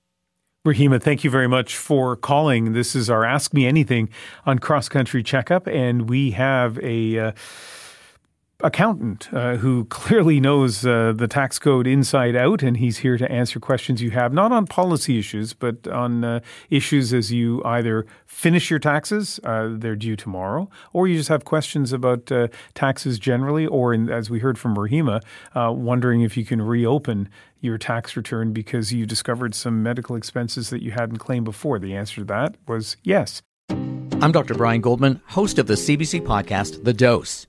Rahima, 0.65 1.01
thank 1.01 1.23
you 1.23 1.29
very 1.29 1.47
much 1.47 1.77
for 1.77 2.17
calling. 2.17 2.73
This 2.73 2.95
is 2.95 3.09
our 3.09 3.23
Ask 3.23 3.53
Me 3.53 3.65
Anything 3.65 4.09
on 4.45 4.59
Cross 4.59 4.89
Country 4.89 5.23
Checkup, 5.23 5.67
and 5.67 6.09
we 6.09 6.31
have 6.31 6.77
a. 6.79 7.19
Uh, 7.19 7.31
accountant 8.61 9.33
uh, 9.33 9.55
who 9.55 9.85
clearly 9.85 10.39
knows 10.39 10.85
uh, 10.85 11.13
the 11.15 11.27
tax 11.27 11.57
code 11.59 11.87
inside 11.87 12.35
out, 12.35 12.61
and 12.61 12.77
he's 12.77 12.99
here 12.99 13.17
to 13.17 13.31
answer 13.31 13.59
questions 13.59 14.01
you 14.01 14.11
have, 14.11 14.33
not 14.33 14.51
on 14.51 14.67
policy 14.67 15.17
issues, 15.17 15.53
but 15.53 15.87
on 15.87 16.23
uh, 16.23 16.39
issues 16.69 17.13
as 17.13 17.31
you 17.31 17.63
either 17.63 18.05
finish 18.25 18.69
your 18.69 18.79
taxes, 18.79 19.39
uh, 19.43 19.69
they're 19.71 19.95
due 19.95 20.15
tomorrow, 20.15 20.69
or 20.91 21.07
you 21.07 21.17
just 21.17 21.29
have 21.29 21.45
questions 21.45 21.93
about 21.93 22.31
uh, 22.31 22.47
taxes 22.73 23.17
generally, 23.17 23.65
or 23.65 23.93
in, 23.93 24.09
as 24.09 24.29
we 24.29 24.39
heard 24.39 24.57
from 24.57 24.75
Rahima, 24.75 25.21
uh, 25.55 25.71
wondering 25.71 26.21
if 26.21 26.35
you 26.35 26.45
can 26.45 26.61
reopen 26.61 27.29
your 27.61 27.77
tax 27.77 28.15
return 28.15 28.53
because 28.53 28.93
you 28.93 29.05
discovered 29.05 29.55
some 29.55 29.83
medical 29.83 30.15
expenses 30.15 30.69
that 30.69 30.81
you 30.81 30.91
hadn't 30.91 31.17
claimed 31.17 31.45
before. 31.45 31.79
The 31.79 31.95
answer 31.95 32.15
to 32.21 32.25
that 32.25 32.55
was 32.67 32.97
yes. 33.03 33.41
I'm 34.21 34.33
Dr. 34.33 34.53
Brian 34.53 34.81
Goldman, 34.81 35.21
host 35.27 35.59
of 35.59 35.67
the 35.67 35.75
CBC 35.75 36.21
podcast, 36.21 36.83
The 36.83 36.93
Dose. 36.93 37.48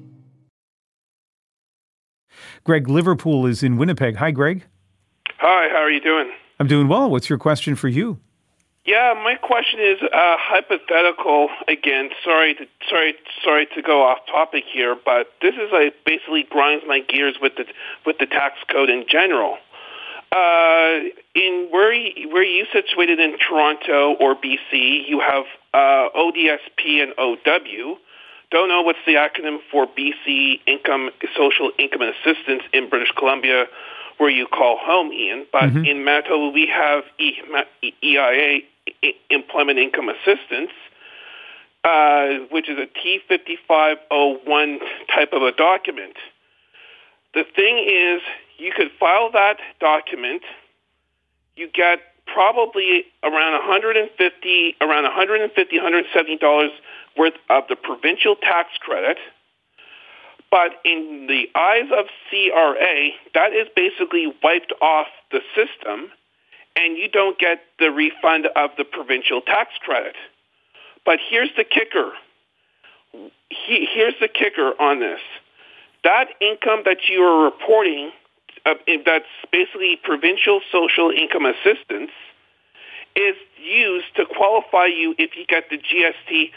Greg 2.63 2.87
Liverpool 2.87 3.45
is 3.45 3.63
in 3.63 3.77
Winnipeg. 3.77 4.15
Hi, 4.17 4.31
Greg. 4.31 4.63
Hi, 5.37 5.69
how 5.69 5.81
are 5.81 5.89
you 5.89 6.01
doing? 6.01 6.31
I'm 6.59 6.67
doing 6.67 6.87
well. 6.87 7.09
What's 7.09 7.29
your 7.29 7.39
question 7.39 7.75
for 7.75 7.87
you? 7.87 8.19
Yeah, 8.85 9.13
my 9.15 9.35
question 9.35 9.79
is 9.79 9.97
uh, 10.01 10.37
hypothetical. 10.39 11.49
Again, 11.67 12.09
sorry 12.23 12.55
to 12.55 12.65
sorry 12.89 13.13
sorry 13.43 13.67
to 13.75 13.81
go 13.81 14.03
off 14.03 14.19
topic 14.25 14.63
here, 14.71 14.95
but 15.05 15.27
this 15.41 15.53
is 15.53 15.71
like 15.71 15.93
basically 16.05 16.45
grinds 16.49 16.83
my 16.87 16.99
gears 16.99 17.37
with 17.41 17.53
the 17.57 17.65
with 18.05 18.17
the 18.19 18.25
tax 18.25 18.55
code 18.71 18.89
in 18.89 19.05
general. 19.07 19.57
Uh, 20.31 21.11
in 21.35 21.67
where 21.71 21.93
you, 21.93 22.29
where 22.29 22.43
you 22.43 22.65
situated 22.71 23.19
in 23.19 23.37
Toronto 23.37 24.15
or 24.19 24.35
BC, 24.35 25.07
you 25.07 25.19
have 25.19 25.43
uh, 25.73 26.07
ODSP 26.15 27.03
and 27.03 27.13
OW 27.17 27.97
don't 28.51 28.67
know 28.67 28.81
what's 28.81 28.99
the 29.05 29.13
acronym 29.13 29.59
for 29.71 29.87
BC 29.87 30.59
Income 30.67 31.11
Social 31.35 31.71
Income 31.79 32.01
Assistance 32.01 32.63
in 32.73 32.89
British 32.89 33.11
Columbia, 33.17 33.65
where 34.17 34.29
you 34.29 34.45
call 34.45 34.77
home, 34.77 35.11
Ian. 35.11 35.45
But 35.51 35.63
mm-hmm. 35.63 35.85
in 35.85 36.03
Manitoba, 36.03 36.49
we 36.49 36.67
have 36.67 37.03
EIA, 37.17 38.59
Employment 39.29 39.79
Income 39.79 40.09
Assistance, 40.09 40.71
uh, 41.83 42.45
which 42.51 42.69
is 42.69 42.77
a 42.77 42.87
T5501 42.99 44.79
type 45.13 45.33
of 45.33 45.41
a 45.43 45.53
document. 45.53 46.17
The 47.33 47.45
thing 47.55 47.77
is, 47.87 48.21
you 48.57 48.71
could 48.75 48.91
file 48.99 49.31
that 49.31 49.57
document. 49.79 50.41
You 51.55 51.69
get 51.73 51.99
probably 52.33 53.05
around 53.23 53.53
150, 53.53 54.75
around 54.81 55.03
150, 55.03 55.77
170 55.77 56.37
dollars 56.37 56.71
worth 57.17 57.33
of 57.49 57.63
the 57.69 57.75
provincial 57.75 58.35
tax 58.35 58.69
credit. 58.79 59.17
But 60.49 60.71
in 60.83 61.27
the 61.27 61.47
eyes 61.57 61.89
of 61.97 62.05
CRA, 62.29 63.09
that 63.33 63.53
is 63.53 63.67
basically 63.73 64.33
wiped 64.43 64.73
off 64.81 65.07
the 65.31 65.39
system, 65.55 66.11
and 66.75 66.97
you 66.97 67.07
don't 67.07 67.39
get 67.39 67.61
the 67.79 67.89
refund 67.89 68.47
of 68.55 68.71
the 68.77 68.83
provincial 68.83 69.41
tax 69.41 69.71
credit. 69.81 70.15
But 71.05 71.19
here's 71.29 71.51
the 71.55 71.63
kicker. 71.63 72.11
He, 73.49 73.87
here's 73.93 74.15
the 74.19 74.27
kicker 74.27 74.73
on 74.79 74.99
this. 74.99 75.19
That 76.03 76.29
income 76.41 76.81
that 76.85 77.09
you 77.09 77.21
are 77.21 77.45
reporting, 77.45 78.11
uh, 78.65 78.75
that's 79.05 79.25
basically 79.51 79.99
provincial 80.03 80.61
social 80.71 81.11
income 81.11 81.45
assistance, 81.45 82.11
is 83.15 83.35
used 83.57 84.15
to 84.15 84.25
qualify 84.25 84.85
you 84.85 85.15
if 85.17 85.35
you 85.35 85.45
get 85.45 85.69
the 85.69 85.77
GST 85.77 86.51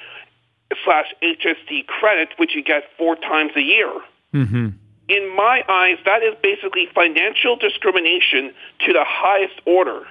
slash 0.84 1.12
HST 1.22 1.86
credit, 1.86 2.30
which 2.36 2.54
you 2.54 2.62
get 2.62 2.84
four 2.96 3.16
times 3.16 3.52
a 3.56 3.60
year. 3.60 3.92
Mm-hmm. 4.32 4.68
In 5.08 5.36
my 5.36 5.62
eyes, 5.68 5.98
that 6.04 6.22
is 6.22 6.34
basically 6.42 6.88
financial 6.94 7.56
discrimination 7.56 8.54
to 8.86 8.92
the 8.92 9.04
highest 9.04 9.60
order. 9.66 10.06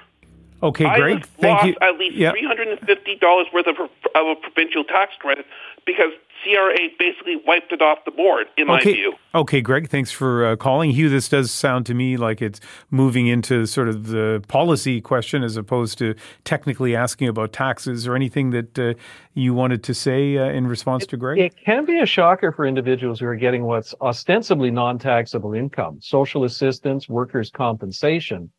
Okay, 0.62 0.84
great. 0.98 1.18
I 1.18 1.20
Thank 1.20 1.42
lost 1.42 1.66
you. 1.66 1.76
at 1.80 1.98
least 1.98 2.16
yep. 2.16 2.34
$350 2.34 3.52
worth 3.52 3.66
of, 3.66 3.76
of 3.78 4.26
a 4.26 4.34
provincial 4.36 4.84
tax 4.84 5.12
credit 5.18 5.44
because 5.84 6.12
CRA 6.44 6.88
basically 6.98 7.36
wiped 7.46 7.72
it 7.72 7.80
off 7.80 8.04
the 8.04 8.10
board, 8.10 8.46
in 8.56 8.68
okay. 8.70 8.72
my 8.72 8.82
view. 8.82 9.14
Okay, 9.34 9.60
Greg, 9.60 9.88
thanks 9.88 10.10
for 10.10 10.46
uh, 10.46 10.56
calling. 10.56 10.90
Hugh, 10.90 11.08
this 11.08 11.28
does 11.28 11.50
sound 11.50 11.86
to 11.86 11.94
me 11.94 12.16
like 12.16 12.42
it's 12.42 12.60
moving 12.90 13.26
into 13.26 13.66
sort 13.66 13.88
of 13.88 14.08
the 14.08 14.42
policy 14.48 15.00
question 15.00 15.42
as 15.42 15.56
opposed 15.56 15.98
to 15.98 16.14
technically 16.44 16.94
asking 16.94 17.28
about 17.28 17.52
taxes 17.52 18.06
or 18.06 18.14
anything 18.14 18.50
that 18.50 18.78
uh, 18.78 18.94
you 19.32 19.54
wanted 19.54 19.82
to 19.84 19.94
say 19.94 20.36
uh, 20.36 20.44
in 20.44 20.66
response 20.66 21.04
it, 21.04 21.10
to 21.10 21.16
Greg. 21.16 21.38
It 21.38 21.56
can 21.56 21.84
be 21.84 21.98
a 22.00 22.06
shocker 22.06 22.52
for 22.52 22.66
individuals 22.66 23.20
who 23.20 23.26
are 23.26 23.36
getting 23.36 23.64
what's 23.64 23.94
ostensibly 24.00 24.70
non 24.70 24.98
taxable 24.98 25.54
income, 25.54 25.98
social 26.00 26.44
assistance, 26.44 27.08
workers' 27.08 27.50
compensation. 27.50 28.50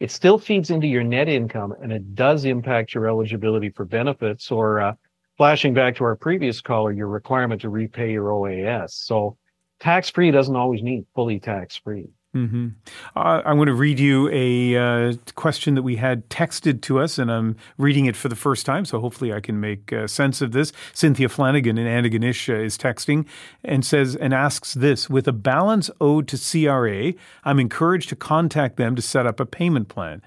It 0.00 0.10
still 0.10 0.38
feeds 0.38 0.70
into 0.70 0.86
your 0.86 1.04
net 1.04 1.28
income 1.28 1.74
and 1.80 1.92
it 1.92 2.14
does 2.14 2.44
impact 2.44 2.94
your 2.94 3.08
eligibility 3.08 3.70
for 3.70 3.84
benefits 3.84 4.50
or 4.50 4.80
uh, 4.80 4.94
flashing 5.36 5.74
back 5.74 5.96
to 5.96 6.04
our 6.04 6.16
previous 6.16 6.60
caller, 6.60 6.92
your 6.92 7.08
requirement 7.08 7.60
to 7.62 7.68
repay 7.68 8.12
your 8.12 8.30
OAS. 8.30 8.90
So 8.90 9.36
tax 9.80 10.10
free 10.10 10.30
doesn't 10.30 10.56
always 10.56 10.82
mean 10.82 11.06
fully 11.14 11.38
tax 11.38 11.76
free. 11.76 12.08
Mm-hmm. 12.34 12.68
Uh, 13.14 13.42
I'm 13.44 13.56
going 13.56 13.68
to 13.68 13.74
read 13.74 14.00
you 14.00 14.28
a 14.32 14.76
uh, 14.76 15.14
question 15.36 15.74
that 15.76 15.82
we 15.82 15.96
had 15.96 16.28
texted 16.28 16.82
to 16.82 16.98
us, 16.98 17.18
and 17.18 17.30
I'm 17.30 17.56
reading 17.78 18.06
it 18.06 18.16
for 18.16 18.28
the 18.28 18.36
first 18.36 18.66
time, 18.66 18.84
so 18.84 19.00
hopefully 19.00 19.32
I 19.32 19.40
can 19.40 19.60
make 19.60 19.92
uh, 19.92 20.06
sense 20.08 20.40
of 20.40 20.52
this. 20.52 20.72
Cynthia 20.92 21.28
Flanagan 21.28 21.78
in 21.78 21.86
Antigonish 21.86 22.52
uh, 22.52 22.60
is 22.60 22.76
texting 22.76 23.26
and 23.62 23.86
says 23.86 24.16
and 24.16 24.34
asks 24.34 24.74
this: 24.74 25.08
With 25.08 25.28
a 25.28 25.32
balance 25.32 25.90
owed 26.00 26.26
to 26.28 26.36
CRA, 26.36 27.14
I'm 27.44 27.60
encouraged 27.60 28.08
to 28.08 28.16
contact 28.16 28.76
them 28.76 28.96
to 28.96 29.02
set 29.02 29.26
up 29.26 29.38
a 29.38 29.46
payment 29.46 29.88
plan. 29.88 30.20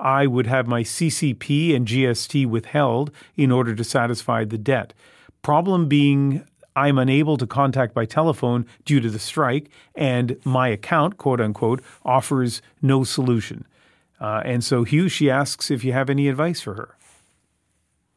I 0.00 0.26
would 0.26 0.48
have 0.48 0.66
my 0.66 0.82
CCP 0.82 1.76
and 1.76 1.86
GST 1.86 2.46
withheld 2.46 3.12
in 3.36 3.52
order 3.52 3.74
to 3.74 3.84
satisfy 3.84 4.44
the 4.44 4.58
debt. 4.58 4.94
Problem 5.42 5.88
being 5.88 6.44
I'm 6.74 6.98
unable 6.98 7.36
to 7.36 7.46
contact 7.46 7.94
by 7.94 8.06
telephone 8.06 8.66
due 8.84 9.00
to 9.00 9.10
the 9.10 9.18
strike, 9.18 9.70
and 9.94 10.36
my 10.44 10.68
account, 10.68 11.18
quote 11.18 11.40
unquote, 11.40 11.82
offers 12.04 12.62
no 12.80 13.04
solution. 13.04 13.66
Uh, 14.20 14.42
and 14.44 14.62
so, 14.62 14.84
Hugh, 14.84 15.08
she 15.08 15.30
asks 15.30 15.70
if 15.70 15.84
you 15.84 15.92
have 15.92 16.08
any 16.08 16.28
advice 16.28 16.60
for 16.60 16.74
her. 16.74 16.96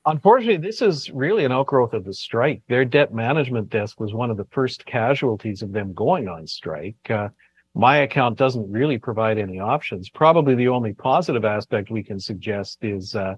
Unfortunately, 0.06 0.58
this 0.58 0.84
is 0.84 1.10
really 1.10 1.46
an 1.46 1.52
outgrowth 1.52 1.94
of 1.94 2.06
the 2.06 2.14
strike. 2.14 2.62
Their 2.68 2.86
debt 2.86 3.12
management 3.12 3.70
desk 3.70 4.00
was 4.00 4.14
one 4.14 4.30
of 4.30 4.38
the 4.38 4.46
first 4.52 4.86
casualties 4.86 5.64
of 5.64 5.72
them 5.72 5.94
going 5.94 6.28
on 6.28 6.46
strike. 6.46 7.10
Uh, 7.10 7.30
my 7.74 7.98
account 7.98 8.38
doesn't 8.38 8.72
really 8.72 9.00
provide 9.00 9.40
any 9.40 9.60
options. 9.60 10.10
Probably 10.10 10.54
the 10.54 10.68
only 10.68 10.94
positive 10.94 11.44
aspect 11.44 11.90
we 11.90 12.04
can 12.04 12.20
suggest 12.20 12.84
is 12.84 13.16
uh, 13.16 13.36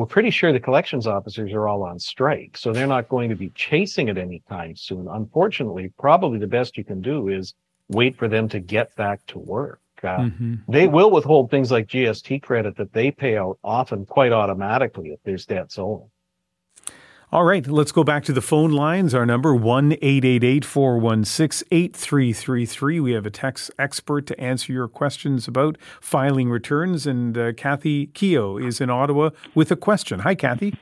we're 0.00 0.06
pretty 0.06 0.30
sure 0.30 0.50
the 0.50 0.58
collections 0.58 1.06
officers 1.06 1.52
are 1.52 1.68
all 1.68 1.82
on 1.82 1.98
strike, 1.98 2.56
so 2.56 2.72
they're 2.72 2.86
not 2.86 3.10
going 3.10 3.28
to 3.28 3.36
be 3.36 3.50
chasing 3.50 4.08
it 4.08 4.16
anytime 4.16 4.74
soon. 4.74 5.06
Unfortunately, 5.06 5.92
probably 5.98 6.38
the 6.38 6.46
best 6.46 6.78
you 6.78 6.84
can 6.84 7.02
do 7.02 7.28
is 7.28 7.52
wait 7.90 8.16
for 8.16 8.26
them 8.26 8.48
to 8.48 8.60
get 8.60 8.96
back 8.96 9.20
to 9.26 9.38
work. 9.38 9.82
Uh, 10.02 10.20
mm-hmm. 10.20 10.54
They 10.68 10.88
will 10.88 11.10
withhold 11.10 11.50
things 11.50 11.70
like 11.70 11.86
GST 11.86 12.40
credit 12.40 12.78
that 12.78 12.94
they 12.94 13.10
pay 13.10 13.36
out 13.36 13.58
often 13.62 14.06
quite 14.06 14.32
automatically 14.32 15.10
if 15.10 15.20
there's 15.22 15.44
debts 15.44 15.78
owing. 15.78 16.08
All 17.32 17.44
right, 17.44 17.64
let's 17.64 17.92
go 17.92 18.02
back 18.02 18.24
to 18.24 18.32
the 18.32 18.40
phone 18.40 18.72
lines. 18.72 19.14
Our 19.14 19.24
number 19.24 19.54
one 19.54 19.94
eight 20.02 20.24
eight 20.24 20.42
eight 20.42 20.64
four 20.64 20.98
one 20.98 21.24
six 21.24 21.62
eight 21.70 21.94
three 21.94 22.32
three 22.32 22.66
three. 22.66 22.98
We 22.98 23.12
have 23.12 23.24
a 23.24 23.30
tax 23.30 23.70
expert 23.78 24.26
to 24.26 24.40
answer 24.40 24.72
your 24.72 24.88
questions 24.88 25.46
about 25.46 25.78
filing 26.00 26.50
returns, 26.50 27.06
and 27.06 27.38
uh, 27.38 27.52
Kathy 27.52 28.06
Keogh 28.08 28.56
is 28.56 28.80
in 28.80 28.90
Ottawa 28.90 29.30
with 29.54 29.70
a 29.70 29.76
question. 29.76 30.18
Hi, 30.20 30.34
Kathy. 30.34 30.74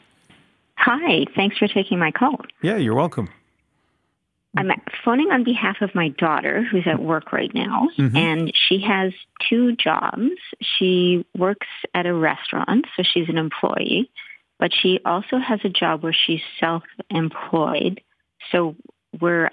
Hi, 0.77 1.27
thanks 1.37 1.59
for 1.59 1.69
taking 1.69 1.99
my 1.99 2.11
call. 2.11 2.41
Yeah, 2.63 2.79
you're 2.79 2.95
welcome. 2.95 3.29
I'm 4.57 4.71
phoning 5.05 5.31
on 5.31 5.45
behalf 5.45 5.83
of 5.83 5.95
my 5.95 6.09
daughter 6.09 6.65
who's 6.65 6.87
at 6.87 7.03
work 7.03 7.31
right 7.31 7.53
now, 7.53 7.89
mm-hmm. 7.99 8.17
and 8.17 8.53
she 8.55 8.81
has 8.81 9.13
two 9.51 9.77
jobs. 9.77 10.31
She 10.63 11.27
works 11.37 11.67
at 11.93 12.07
a 12.07 12.15
restaurant, 12.15 12.87
so 12.97 13.03
she's 13.03 13.29
an 13.29 13.37
employee 13.37 14.11
but 14.59 14.73
she 14.75 15.01
also 15.05 15.39
has 15.39 15.61
a 15.65 15.69
job 15.69 16.03
where 16.03 16.15
she's 16.15 16.43
self-employed. 16.61 18.01
So 18.51 18.77
we're 19.21 19.51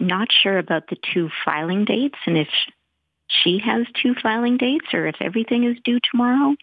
not 0.00 0.28
sure 0.32 0.58
about 0.58 0.88
the 0.88 0.96
two 1.12 1.30
filing 1.44 1.84
dates 1.84 2.18
and 2.26 2.36
if 2.36 2.48
she 3.28 3.60
has 3.64 3.86
two 4.02 4.14
filing 4.22 4.56
dates 4.56 4.86
or 4.92 5.06
if 5.06 5.16
everything 5.20 5.64
is 5.64 5.76
due 5.84 5.98
tomorrow. 6.10 6.54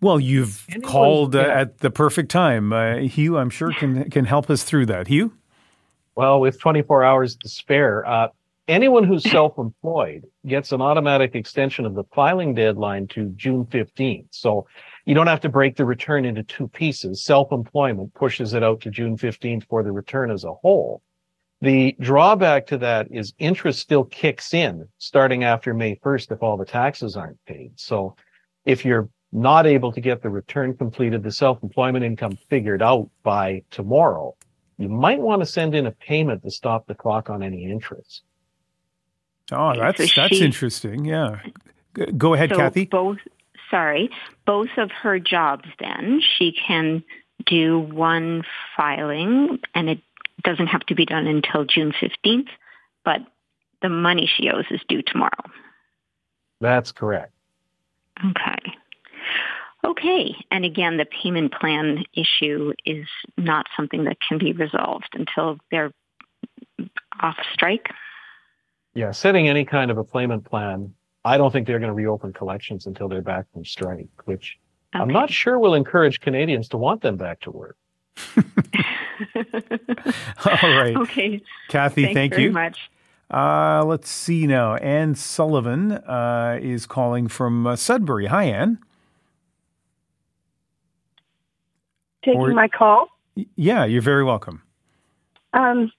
Well, 0.00 0.20
you've 0.20 0.66
Anyone, 0.68 0.90
called 0.90 1.34
uh, 1.34 1.40
yeah. 1.40 1.60
at 1.60 1.78
the 1.78 1.90
perfect 1.90 2.30
time. 2.30 2.72
Uh, 2.72 2.96
Hugh, 2.98 3.38
I'm 3.38 3.50
sure 3.50 3.72
can 3.72 4.10
can 4.10 4.26
help 4.26 4.50
us 4.50 4.62
through 4.62 4.86
that. 4.86 5.08
Hugh? 5.08 5.32
Well, 6.14 6.40
with 6.40 6.60
24 6.60 7.02
hours 7.02 7.36
to 7.36 7.48
spare, 7.48 8.06
uh, 8.06 8.28
anyone 8.68 9.04
who's 9.04 9.28
self-employed 9.30 10.26
gets 10.46 10.72
an 10.72 10.80
automatic 10.80 11.34
extension 11.34 11.86
of 11.86 11.94
the 11.94 12.04
filing 12.14 12.54
deadline 12.54 13.08
to 13.08 13.30
June 13.30 13.64
15th. 13.66 14.26
So 14.30 14.66
you 15.04 15.14
don't 15.14 15.26
have 15.26 15.40
to 15.42 15.48
break 15.48 15.76
the 15.76 15.84
return 15.84 16.24
into 16.24 16.42
two 16.42 16.68
pieces. 16.68 17.24
Self-employment 17.24 18.14
pushes 18.14 18.54
it 18.54 18.62
out 18.62 18.80
to 18.82 18.90
June 18.90 19.16
15th 19.16 19.66
for 19.68 19.82
the 19.82 19.92
return 19.92 20.30
as 20.30 20.44
a 20.44 20.52
whole. 20.52 21.02
The 21.60 21.96
drawback 22.00 22.66
to 22.68 22.78
that 22.78 23.08
is 23.10 23.32
interest 23.38 23.80
still 23.80 24.04
kicks 24.04 24.52
in 24.54 24.86
starting 24.98 25.44
after 25.44 25.72
May 25.72 25.96
1st 25.96 26.32
if 26.32 26.42
all 26.42 26.56
the 26.56 26.64
taxes 26.64 27.16
aren't 27.16 27.42
paid. 27.46 27.72
So 27.76 28.16
if 28.64 28.84
you're 28.84 29.08
not 29.32 29.66
able 29.66 29.92
to 29.92 30.00
get 30.00 30.22
the 30.22 30.30
return 30.30 30.76
completed, 30.76 31.22
the 31.22 31.32
self-employment 31.32 32.04
income 32.04 32.36
figured 32.48 32.82
out 32.82 33.08
by 33.22 33.62
tomorrow, 33.70 34.34
you 34.78 34.88
might 34.88 35.20
want 35.20 35.40
to 35.42 35.46
send 35.46 35.74
in 35.74 35.86
a 35.86 35.90
payment 35.90 36.42
to 36.42 36.50
stop 36.50 36.86
the 36.86 36.94
clock 36.94 37.30
on 37.30 37.42
any 37.42 37.64
interest. 37.64 38.22
Oh, 39.52 39.74
that's 39.76 40.14
that's 40.14 40.40
interesting. 40.40 41.04
Yeah. 41.04 41.40
Go 42.16 42.34
ahead, 42.34 42.50
so 42.50 42.56
Kathy. 42.56 42.86
Both 42.86 43.18
sorry, 43.70 44.10
both 44.46 44.70
of 44.76 44.90
her 44.90 45.18
jobs 45.18 45.68
then. 45.78 46.20
She 46.38 46.52
can 46.52 47.02
do 47.46 47.78
one 47.78 48.42
filing 48.76 49.58
and 49.74 49.88
it 49.88 50.00
doesn't 50.42 50.68
have 50.68 50.82
to 50.86 50.94
be 50.94 51.06
done 51.06 51.26
until 51.26 51.64
June 51.64 51.92
15th, 51.92 52.48
but 53.04 53.20
the 53.82 53.88
money 53.88 54.30
she 54.32 54.50
owes 54.50 54.64
is 54.70 54.80
due 54.88 55.02
tomorrow. 55.02 55.44
That's 56.60 56.92
correct. 56.92 57.32
Okay. 58.24 58.72
Okay. 59.84 60.34
And 60.50 60.64
again, 60.64 60.96
the 60.96 61.04
payment 61.04 61.52
plan 61.52 62.04
issue 62.14 62.72
is 62.86 63.06
not 63.36 63.66
something 63.76 64.04
that 64.04 64.16
can 64.26 64.38
be 64.38 64.52
resolved 64.52 65.10
until 65.14 65.58
they're 65.70 65.92
off 67.20 67.36
strike. 67.52 67.90
Yeah, 68.94 69.10
setting 69.10 69.48
any 69.48 69.64
kind 69.64 69.90
of 69.90 69.98
a 69.98 70.04
payment 70.04 70.44
plan 70.44 70.94
I 71.24 71.38
don't 71.38 71.50
think 71.50 71.66
they're 71.66 71.78
going 71.78 71.88
to 71.88 71.94
reopen 71.94 72.32
collections 72.32 72.86
until 72.86 73.08
they're 73.08 73.22
back 73.22 73.46
from 73.52 73.64
strike, 73.64 74.08
which 74.24 74.58
okay. 74.94 75.02
I'm 75.02 75.08
not 75.08 75.30
sure 75.30 75.58
will 75.58 75.74
encourage 75.74 76.20
Canadians 76.20 76.68
to 76.70 76.76
want 76.76 77.00
them 77.02 77.16
back 77.16 77.40
to 77.40 77.50
work. 77.50 77.76
All 78.36 78.44
right. 80.62 80.96
Okay. 80.96 81.42
Kathy, 81.68 82.02
Thanks 82.02 82.14
thank 82.14 82.32
you 82.32 82.52
very 82.52 82.68
much. 82.68 82.90
Uh, 83.30 83.82
let's 83.84 84.10
see 84.10 84.46
now. 84.46 84.76
Anne 84.76 85.14
Sullivan 85.14 85.92
uh, 85.92 86.58
is 86.60 86.86
calling 86.86 87.28
from 87.28 87.66
uh, 87.66 87.74
Sudbury. 87.74 88.26
Hi, 88.26 88.44
Anne. 88.44 88.78
Taking 92.24 92.40
or, 92.40 92.52
my 92.52 92.68
call? 92.68 93.08
Yeah, 93.56 93.84
you're 93.84 94.02
very 94.02 94.24
welcome. 94.24 94.62
Um, 95.52 95.90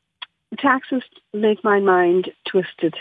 taxes 0.57 1.03
make 1.33 1.63
my 1.63 1.79
mind 1.79 2.31
twisted. 2.47 2.95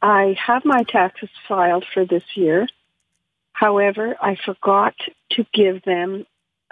I 0.00 0.36
have 0.46 0.64
my 0.64 0.84
taxes 0.84 1.30
filed 1.48 1.84
for 1.92 2.04
this 2.04 2.22
year. 2.34 2.68
However, 3.52 4.16
I 4.20 4.36
forgot 4.44 4.94
to 5.32 5.46
give 5.52 5.82
them 5.82 6.24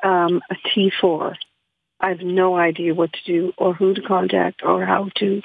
um, 0.02 0.40
a 0.50 0.54
T4. 0.68 1.34
I 2.00 2.08
have 2.10 2.20
no 2.20 2.56
idea 2.56 2.94
what 2.94 3.12
to 3.12 3.18
do 3.24 3.52
or 3.58 3.74
who 3.74 3.94
to 3.94 4.02
contact 4.02 4.62
or 4.62 4.84
how 4.84 5.08
to 5.16 5.42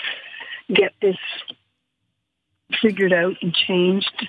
get 0.73 0.93
this 1.01 1.17
figured 2.81 3.13
out 3.13 3.35
and 3.41 3.53
changed. 3.53 4.27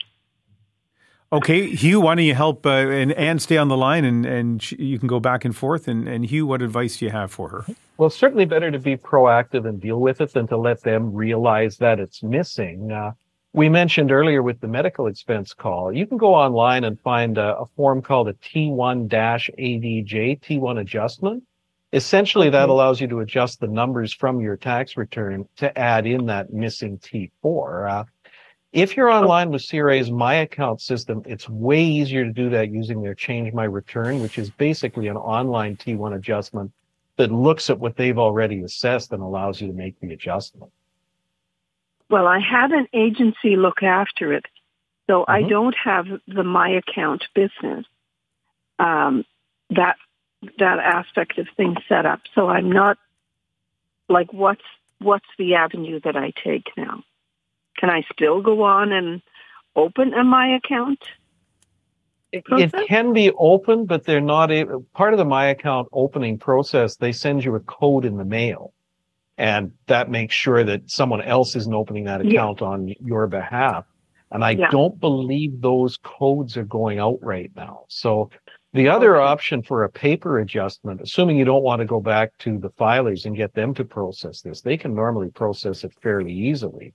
Okay, 1.32 1.74
Hugh, 1.74 2.02
why 2.02 2.14
don't 2.14 2.24
you 2.24 2.34
help 2.34 2.66
uh, 2.66 2.70
and 2.70 3.10
Anne 3.12 3.38
stay 3.38 3.56
on 3.56 3.68
the 3.68 3.76
line 3.76 4.04
and, 4.04 4.26
and 4.26 4.62
sh- 4.62 4.74
you 4.78 4.98
can 4.98 5.08
go 5.08 5.18
back 5.18 5.46
and 5.46 5.56
forth. 5.56 5.88
And, 5.88 6.06
and 6.06 6.26
Hugh, 6.26 6.46
what 6.46 6.60
advice 6.60 6.98
do 6.98 7.06
you 7.06 7.10
have 7.10 7.30
for 7.30 7.48
her? 7.48 7.64
Well, 7.96 8.10
certainly 8.10 8.44
better 8.44 8.70
to 8.70 8.78
be 8.78 8.96
proactive 8.96 9.66
and 9.66 9.80
deal 9.80 9.98
with 9.98 10.20
it 10.20 10.34
than 10.34 10.46
to 10.48 10.58
let 10.58 10.82
them 10.82 11.14
realize 11.14 11.78
that 11.78 12.00
it's 12.00 12.22
missing. 12.22 12.92
Uh, 12.92 13.12
we 13.54 13.68
mentioned 13.68 14.10
earlier 14.10 14.42
with 14.42 14.60
the 14.60 14.68
medical 14.68 15.06
expense 15.06 15.52
call, 15.52 15.92
you 15.92 16.06
can 16.06 16.16
go 16.16 16.34
online 16.34 16.84
and 16.84 16.98
find 17.00 17.36
a, 17.36 17.58
a 17.58 17.66
form 17.76 18.00
called 18.00 18.28
a 18.28 18.32
T1-ADJ, 18.34 20.40
T1 20.40 20.80
adjustment. 20.80 21.42
Essentially, 21.92 22.48
that 22.48 22.70
allows 22.70 23.02
you 23.02 23.08
to 23.08 23.20
adjust 23.20 23.60
the 23.60 23.66
numbers 23.66 24.14
from 24.14 24.40
your 24.40 24.56
tax 24.56 24.96
return 24.96 25.46
to 25.56 25.78
add 25.78 26.06
in 26.06 26.24
that 26.26 26.50
missing 26.50 26.98
T4. 26.98 27.90
Uh, 27.90 28.04
if 28.72 28.96
you're 28.96 29.10
online 29.10 29.50
with 29.50 29.68
CRA's 29.68 30.10
My 30.10 30.36
Account 30.36 30.80
system, 30.80 31.20
it's 31.26 31.46
way 31.46 31.84
easier 31.84 32.24
to 32.24 32.32
do 32.32 32.48
that 32.48 32.70
using 32.70 33.02
their 33.02 33.14
Change 33.14 33.52
My 33.52 33.64
Return, 33.64 34.22
which 34.22 34.38
is 34.38 34.48
basically 34.48 35.08
an 35.08 35.18
online 35.18 35.76
T1 35.76 36.16
adjustment 36.16 36.72
that 37.16 37.30
looks 37.30 37.68
at 37.68 37.78
what 37.78 37.96
they've 37.96 38.18
already 38.18 38.62
assessed 38.62 39.12
and 39.12 39.22
allows 39.22 39.60
you 39.60 39.66
to 39.66 39.74
make 39.74 40.00
the 40.00 40.14
adjustment. 40.14 40.72
Well, 42.12 42.28
I 42.28 42.40
had 42.40 42.72
an 42.72 42.88
agency 42.92 43.56
look 43.56 43.82
after 43.82 44.34
it, 44.34 44.44
so 45.06 45.22
mm-hmm. 45.22 45.30
I 45.30 45.48
don't 45.48 45.74
have 45.82 46.04
the 46.28 46.44
my 46.44 46.68
account 46.68 47.24
business. 47.34 47.86
Um, 48.78 49.24
that 49.70 49.96
that 50.58 50.78
aspect 50.78 51.38
of 51.38 51.46
things 51.56 51.78
set 51.88 52.04
up. 52.04 52.20
So 52.34 52.48
I'm 52.48 52.70
not 52.70 52.98
like 54.10 54.30
what's 54.30 54.64
what's 54.98 55.24
the 55.38 55.54
avenue 55.54 56.00
that 56.04 56.14
I 56.14 56.34
take 56.44 56.66
now? 56.76 57.02
Can 57.78 57.88
I 57.88 58.02
still 58.12 58.42
go 58.42 58.62
on 58.62 58.92
and 58.92 59.22
open 59.74 60.12
a 60.12 60.22
my 60.22 60.54
account? 60.56 61.02
Process? 62.44 62.72
It 62.74 62.88
can 62.88 63.14
be 63.14 63.30
open, 63.38 63.86
but 63.86 64.04
they're 64.04 64.20
not 64.20 64.50
a, 64.50 64.80
part 64.92 65.14
of 65.14 65.18
the 65.18 65.24
my 65.24 65.46
account 65.46 65.88
opening 65.92 66.36
process. 66.38 66.96
They 66.96 67.12
send 67.12 67.42
you 67.42 67.54
a 67.54 67.60
code 67.60 68.04
in 68.04 68.18
the 68.18 68.24
mail 68.26 68.74
and 69.38 69.72
that 69.86 70.10
makes 70.10 70.34
sure 70.34 70.64
that 70.64 70.90
someone 70.90 71.22
else 71.22 71.56
isn't 71.56 71.74
opening 71.74 72.04
that 72.04 72.20
account 72.20 72.60
yeah. 72.60 72.66
on 72.66 72.94
your 73.00 73.26
behalf. 73.26 73.84
And 74.30 74.44
I 74.44 74.52
Yeah. 74.52 74.70
don't 74.70 74.98
believe 75.00 75.60
those 75.60 75.96
codes 75.98 76.56
are 76.56 76.64
going 76.64 76.98
out 76.98 77.18
right 77.22 77.50
now. 77.54 77.84
So 77.88 78.30
the 78.72 78.88
other 78.88 79.20
option 79.20 79.62
for 79.62 79.84
a 79.84 79.90
paper 79.90 80.38
adjustment, 80.38 81.00
assuming 81.02 81.36
you 81.36 81.44
don't 81.44 81.62
want 81.62 81.80
to 81.80 81.86
go 81.86 82.00
back 82.00 82.36
to 82.38 82.58
the 82.58 82.70
filers 82.70 83.26
and 83.26 83.36
get 83.36 83.52
them 83.54 83.74
to 83.74 83.84
process 83.84 84.40
this, 84.40 84.62
they 84.62 84.76
can 84.78 84.94
normally 84.94 85.30
process 85.30 85.84
it 85.84 85.92
fairly 86.02 86.32
easily, 86.32 86.94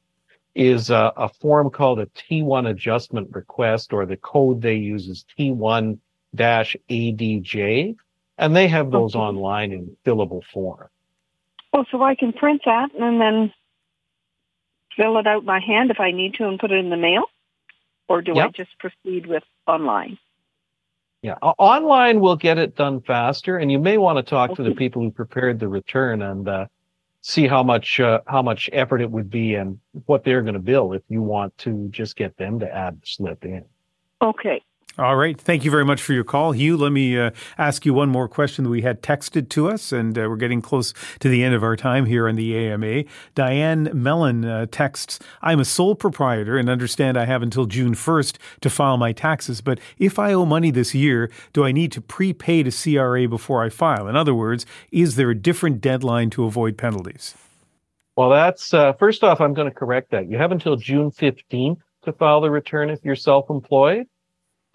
is 0.56 0.89
a, 0.89 1.12
a 1.17 1.30
form 1.30 1.69
called 1.69 2.00
a 2.00 2.08
T1 2.08 2.69
adjustment 2.69 3.28
request, 3.32 3.93
or 3.93 4.08
the 4.08 4.17
code 4.17 4.62
they 4.62 4.76
use 4.76 5.08
is 5.08 5.23
T1 5.38 6.00
ADJ. 6.89 7.95
And 8.39 8.56
they 8.56 8.67
have 8.67 8.91
those 8.91 9.15
Okay. 9.15 9.23
online 9.23 9.71
in 9.71 9.97
fillable 10.06 10.43
form. 10.43 10.88
Oh, 11.73 11.86
so 11.91 12.01
I 12.01 12.15
can 12.15 12.34
print 12.34 12.62
that 12.65 12.93
and 12.95 13.19
then 13.21 13.53
fill 14.95 15.17
it 15.17 15.27
out 15.27 15.45
by 15.45 15.60
hand 15.60 15.91
if 15.91 15.99
I 15.99 16.12
need 16.12 16.34
to 16.36 16.47
and 16.47 16.60
put 16.60 16.71
it 16.71 16.80
in 16.80 16.89
the 16.89 16.97
mail? 16.97 17.23
Or 18.10 18.21
do 18.21 18.38
I 18.38 18.47
just 18.49 18.71
proceed 18.80 19.25
with 19.27 19.43
online? 19.67 20.17
Yeah, 21.21 21.34
online 21.41 22.19
will 22.19 22.38
get 22.38 22.58
it 22.58 22.75
done 22.75 23.01
faster, 23.01 23.58
and 23.58 23.71
you 23.71 23.80
may 23.80 23.97
want 23.97 24.17
to 24.17 24.23
talk 24.23 24.56
to 24.56 24.63
the 24.63 24.73
people 24.75 25.01
who 25.01 25.12
prepared 25.12 25.60
the 25.60 25.67
return 25.67 26.21
and 26.21 26.47
uh, 26.47 26.65
see 27.21 27.47
how 27.47 27.63
much 27.63 27.99
uh, 27.99 28.21
how 28.27 28.41
much 28.41 28.69
effort 28.71 29.01
it 29.01 29.12
would 29.12 29.30
be 29.30 29.56
and 29.56 29.80
what 30.06 30.23
they're 30.23 30.41
going 30.41 30.53
to 30.53 30.60
bill 30.60 30.93
if 30.93 31.01
you 31.10 31.21
want 31.21 31.58
to 31.58 31.89
just 31.89 32.15
get 32.15 32.38
them 32.38 32.60
to 32.60 32.73
add 32.73 33.01
the 33.01 33.06
slip 33.06 33.43
in. 33.43 33.65
Okay. 34.21 34.62
All 34.99 35.15
right. 35.15 35.39
Thank 35.39 35.63
you 35.63 35.69
very 35.69 35.86
much 35.86 36.01
for 36.01 36.13
your 36.13 36.23
call. 36.23 36.53
Hugh, 36.53 36.75
let 36.75 36.91
me 36.91 37.19
uh, 37.19 37.29
ask 37.60 37.86
you 37.86 37.93
one 37.93 38.10
more 38.10 38.27
question 38.27 38.63
that 38.63 38.71
we 38.71 38.81
had 38.81 39.03
texted 39.03 39.47
to 39.49 39.69
us, 39.69 39.91
and 39.91 40.17
uh, 40.17 40.21
we're 40.27 40.38
getting 40.38 40.60
close 40.60 40.91
to 41.19 41.29
the 41.29 41.43
end 41.43 41.53
of 41.53 41.62
our 41.62 41.75
time 41.75 42.07
here 42.07 42.27
on 42.27 42.36
the 42.36 42.57
AMA. 42.57 43.03
Diane 43.36 43.91
Mellon 43.93 44.43
uh, 44.43 44.65
texts 44.71 45.19
I'm 45.43 45.60
a 45.60 45.65
sole 45.65 45.93
proprietor 45.93 46.57
and 46.57 46.67
understand 46.67 47.15
I 47.15 47.25
have 47.25 47.43
until 47.43 47.67
June 47.67 47.93
1st 47.93 48.38
to 48.62 48.71
file 48.71 48.97
my 48.97 49.12
taxes, 49.12 49.62
but 49.62 49.79
if 49.99 50.17
I 50.17 50.33
owe 50.33 50.47
money 50.47 50.71
this 50.71 50.95
year, 50.95 51.29
do 51.53 51.63
I 51.63 51.71
need 51.71 51.91
to 51.91 52.01
prepay 52.01 52.63
to 52.63 52.71
CRA 52.71 53.27
before 53.27 53.63
I 53.63 53.69
file? 53.69 54.07
In 54.07 54.15
other 54.15 54.33
words, 54.33 54.65
is 54.91 55.15
there 55.15 55.29
a 55.29 55.36
different 55.36 55.79
deadline 55.79 56.31
to 56.31 56.45
avoid 56.45 56.75
penalties? 56.75 57.36
Well, 58.15 58.31
that's 58.31 58.73
uh, 58.73 58.93
first 58.93 59.23
off, 59.23 59.41
I'm 59.41 59.53
going 59.53 59.69
to 59.69 59.75
correct 59.75 60.10
that. 60.10 60.27
You 60.27 60.38
have 60.38 60.51
until 60.51 60.75
June 60.75 61.12
15th 61.12 61.81
to 62.01 62.13
file 62.13 62.41
the 62.41 62.49
return 62.49 62.89
if 62.89 63.05
you're 63.05 63.15
self 63.15 63.51
employed. 63.51 64.07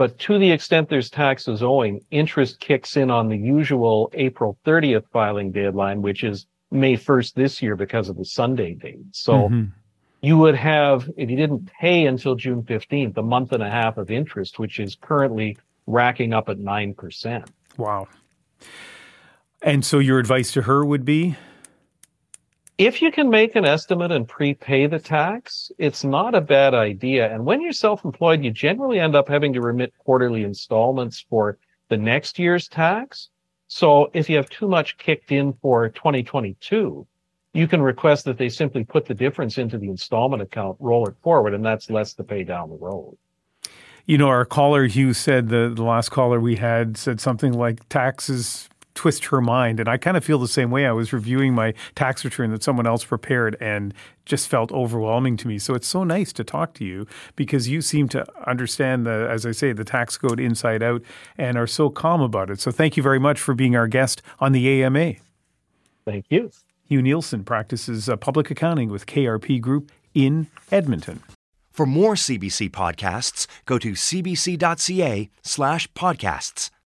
But 0.03 0.19
to 0.19 0.37
the 0.37 0.51
extent 0.51 0.89
there's 0.89 1.09
taxes 1.09 1.63
owing, 1.63 2.01
interest 2.11 2.59
kicks 2.59 2.97
in 2.97 3.09
on 3.09 3.29
the 3.29 3.37
usual 3.37 4.11
April 4.15 4.59
30th 4.67 5.05
filing 5.13 5.53
deadline, 5.53 6.03
which 6.03 6.25
is 6.25 6.49
May 6.73 6.97
1st 6.97 7.37
this 7.37 7.63
year 7.63 7.77
because 7.77 8.09
of 8.09 8.17
the 8.17 8.25
Sunday 8.25 8.75
date. 8.75 9.05
So 9.13 9.49
Mhm. 9.49 9.71
you 10.21 10.39
would 10.39 10.57
have, 10.57 11.09
if 11.17 11.31
you 11.31 11.37
didn't 11.37 11.71
pay 11.81 12.07
until 12.07 12.35
June 12.35 12.65
15th, 12.65 13.17
a 13.17 13.23
month 13.23 13.53
and 13.53 13.63
a 13.63 13.71
half 13.71 13.97
of 13.97 14.11
interest, 14.11 14.59
which 14.59 14.81
is 14.81 14.97
currently 14.97 15.57
racking 15.87 16.33
up 16.33 16.49
at 16.49 16.59
9%. 16.59 17.49
Wow. 17.77 18.09
And 19.63 19.85
so 19.85 20.01
your 20.01 20.19
advice 20.19 20.51
to 20.55 20.63
her 20.63 20.85
would 20.85 21.05
be? 21.05 21.37
If 22.79 23.03
you 23.03 23.13
can 23.13 23.29
make 23.29 23.55
an 23.55 23.65
estimate 23.65 24.11
and 24.11 24.27
prepay 24.27 24.87
the 24.87 24.99
tax, 24.99 25.71
it's 25.79 26.05
not 26.05 26.35
a 26.35 26.41
bad 26.41 26.75
idea. 26.75 27.33
And 27.33 27.45
when 27.45 27.61
you're 27.61 27.73
self-employed, 27.73 28.43
you 28.43 28.51
generally 28.51 28.99
end 28.99 29.15
up 29.15 29.29
having 29.29 29.53
to 29.53 29.61
remit 29.61 29.93
quarterly 29.99 30.43
installments 30.43 31.25
for 31.29 31.59
the 31.89 31.97
next 31.97 32.39
year's 32.39 32.69
tax. 32.69 33.29
So 33.69 34.11
if 34.15 34.29
you 34.29 34.37
have 34.37 34.49
too 34.49 34.69
much 34.69 34.99
kicked 34.99 35.33
in 35.33 35.53
for 35.61 35.89
2022, 35.91 37.07
you 37.55 37.69
can 37.69 37.83
request 37.83 38.25
that 38.25 38.39
they 38.39 38.49
simply 38.49 38.85
put 38.85 39.05
the 39.05 39.15
difference 39.15 39.59
into 39.59 39.77
the 39.77 39.89
installment 39.89 40.43
account, 40.43 40.77
roll 40.81 41.07
it 41.07 41.15
forward, 41.23 41.53
and 41.55 41.65
that's 41.65 41.91
less 41.91 42.15
to 42.15 42.25
pay 42.25 42.45
down 42.45 42.71
the 42.71 42.77
road. 42.77 43.17
You 44.07 44.19
know, 44.19 44.29
our 44.29 44.45
caller, 44.45 44.87
Hugh, 44.87 45.13
said 45.13 45.49
the, 45.49 45.73
the 45.75 45.85
last 45.85 46.09
caller 46.09 46.41
we 46.41 46.57
had 46.57 46.97
said 46.97 47.21
something 47.21 47.53
like 47.53 47.89
taxes 47.89 48.69
twist 49.03 49.25
her 49.25 49.41
mind. 49.41 49.81
And 49.81 49.89
I 49.89 49.97
kind 49.97 50.17
of 50.17 50.25
feel 50.25 50.39
the 50.39 50.47
same 50.47 50.71
way. 50.71 50.87
I 50.87 50.93
was 50.93 51.13
reviewing 51.13 51.55
my 51.55 51.75
tax 51.97 52.25
return 52.25 52.53
that 52.53 52.63
someone 52.63 52.87
else 52.87 53.05
prepared 53.05 53.57
and 53.61 53.93
just 54.25 54.47
felt 54.47 54.71
overwhelming 54.71 55.37
to 55.39 55.49
me. 55.49 55.59
So 55.59 55.75
it's 55.75 55.89
so 55.89 56.05
nice 56.05 56.33
to 56.35 56.45
talk 56.45 56.73
to 56.75 56.85
you 56.85 57.09
because 57.35 57.69
you 57.69 57.83
seem 57.83 58.09
to 58.11 58.25
understand 58.49 59.05
the, 59.05 59.27
as 59.29 59.45
I 59.45 59.51
say, 59.51 59.73
the 59.73 59.83
tax 59.83 60.17
code 60.17 60.39
inside 60.39 60.85
out 60.85 61.03
and 61.37 61.59
are 61.59 61.67
so 61.67 61.91
calm 61.91 62.21
about 62.21 62.49
it. 62.49 62.61
So 62.61 62.71
thank 62.71 62.97
you 62.97 63.03
very 63.03 63.19
much 63.19 63.41
for 63.41 63.55
being 63.55 63.75
our 63.75 63.89
guest 63.89 64.23
on 64.39 64.53
the 64.53 64.85
AMA. 64.85 65.15
Thank 66.05 66.27
you. 66.29 66.53
Hugh 66.85 67.03
Neilson 67.03 67.45
practices 67.45 68.09
uh, 68.09 68.15
public 68.15 68.53
accounting 68.53 68.89
with 68.89 69.07
KRP 69.07 69.61
Group 69.61 69.91
in 70.15 70.47
Edmonton. 70.71 71.25
For 71.73 71.87
more 71.87 72.15
CBC 72.15 72.71
podcasts, 72.71 73.49
go 73.67 73.79
to 73.79 73.95
cbc.ca 73.95 75.29
slash 75.43 75.93
podcasts. 75.95 76.71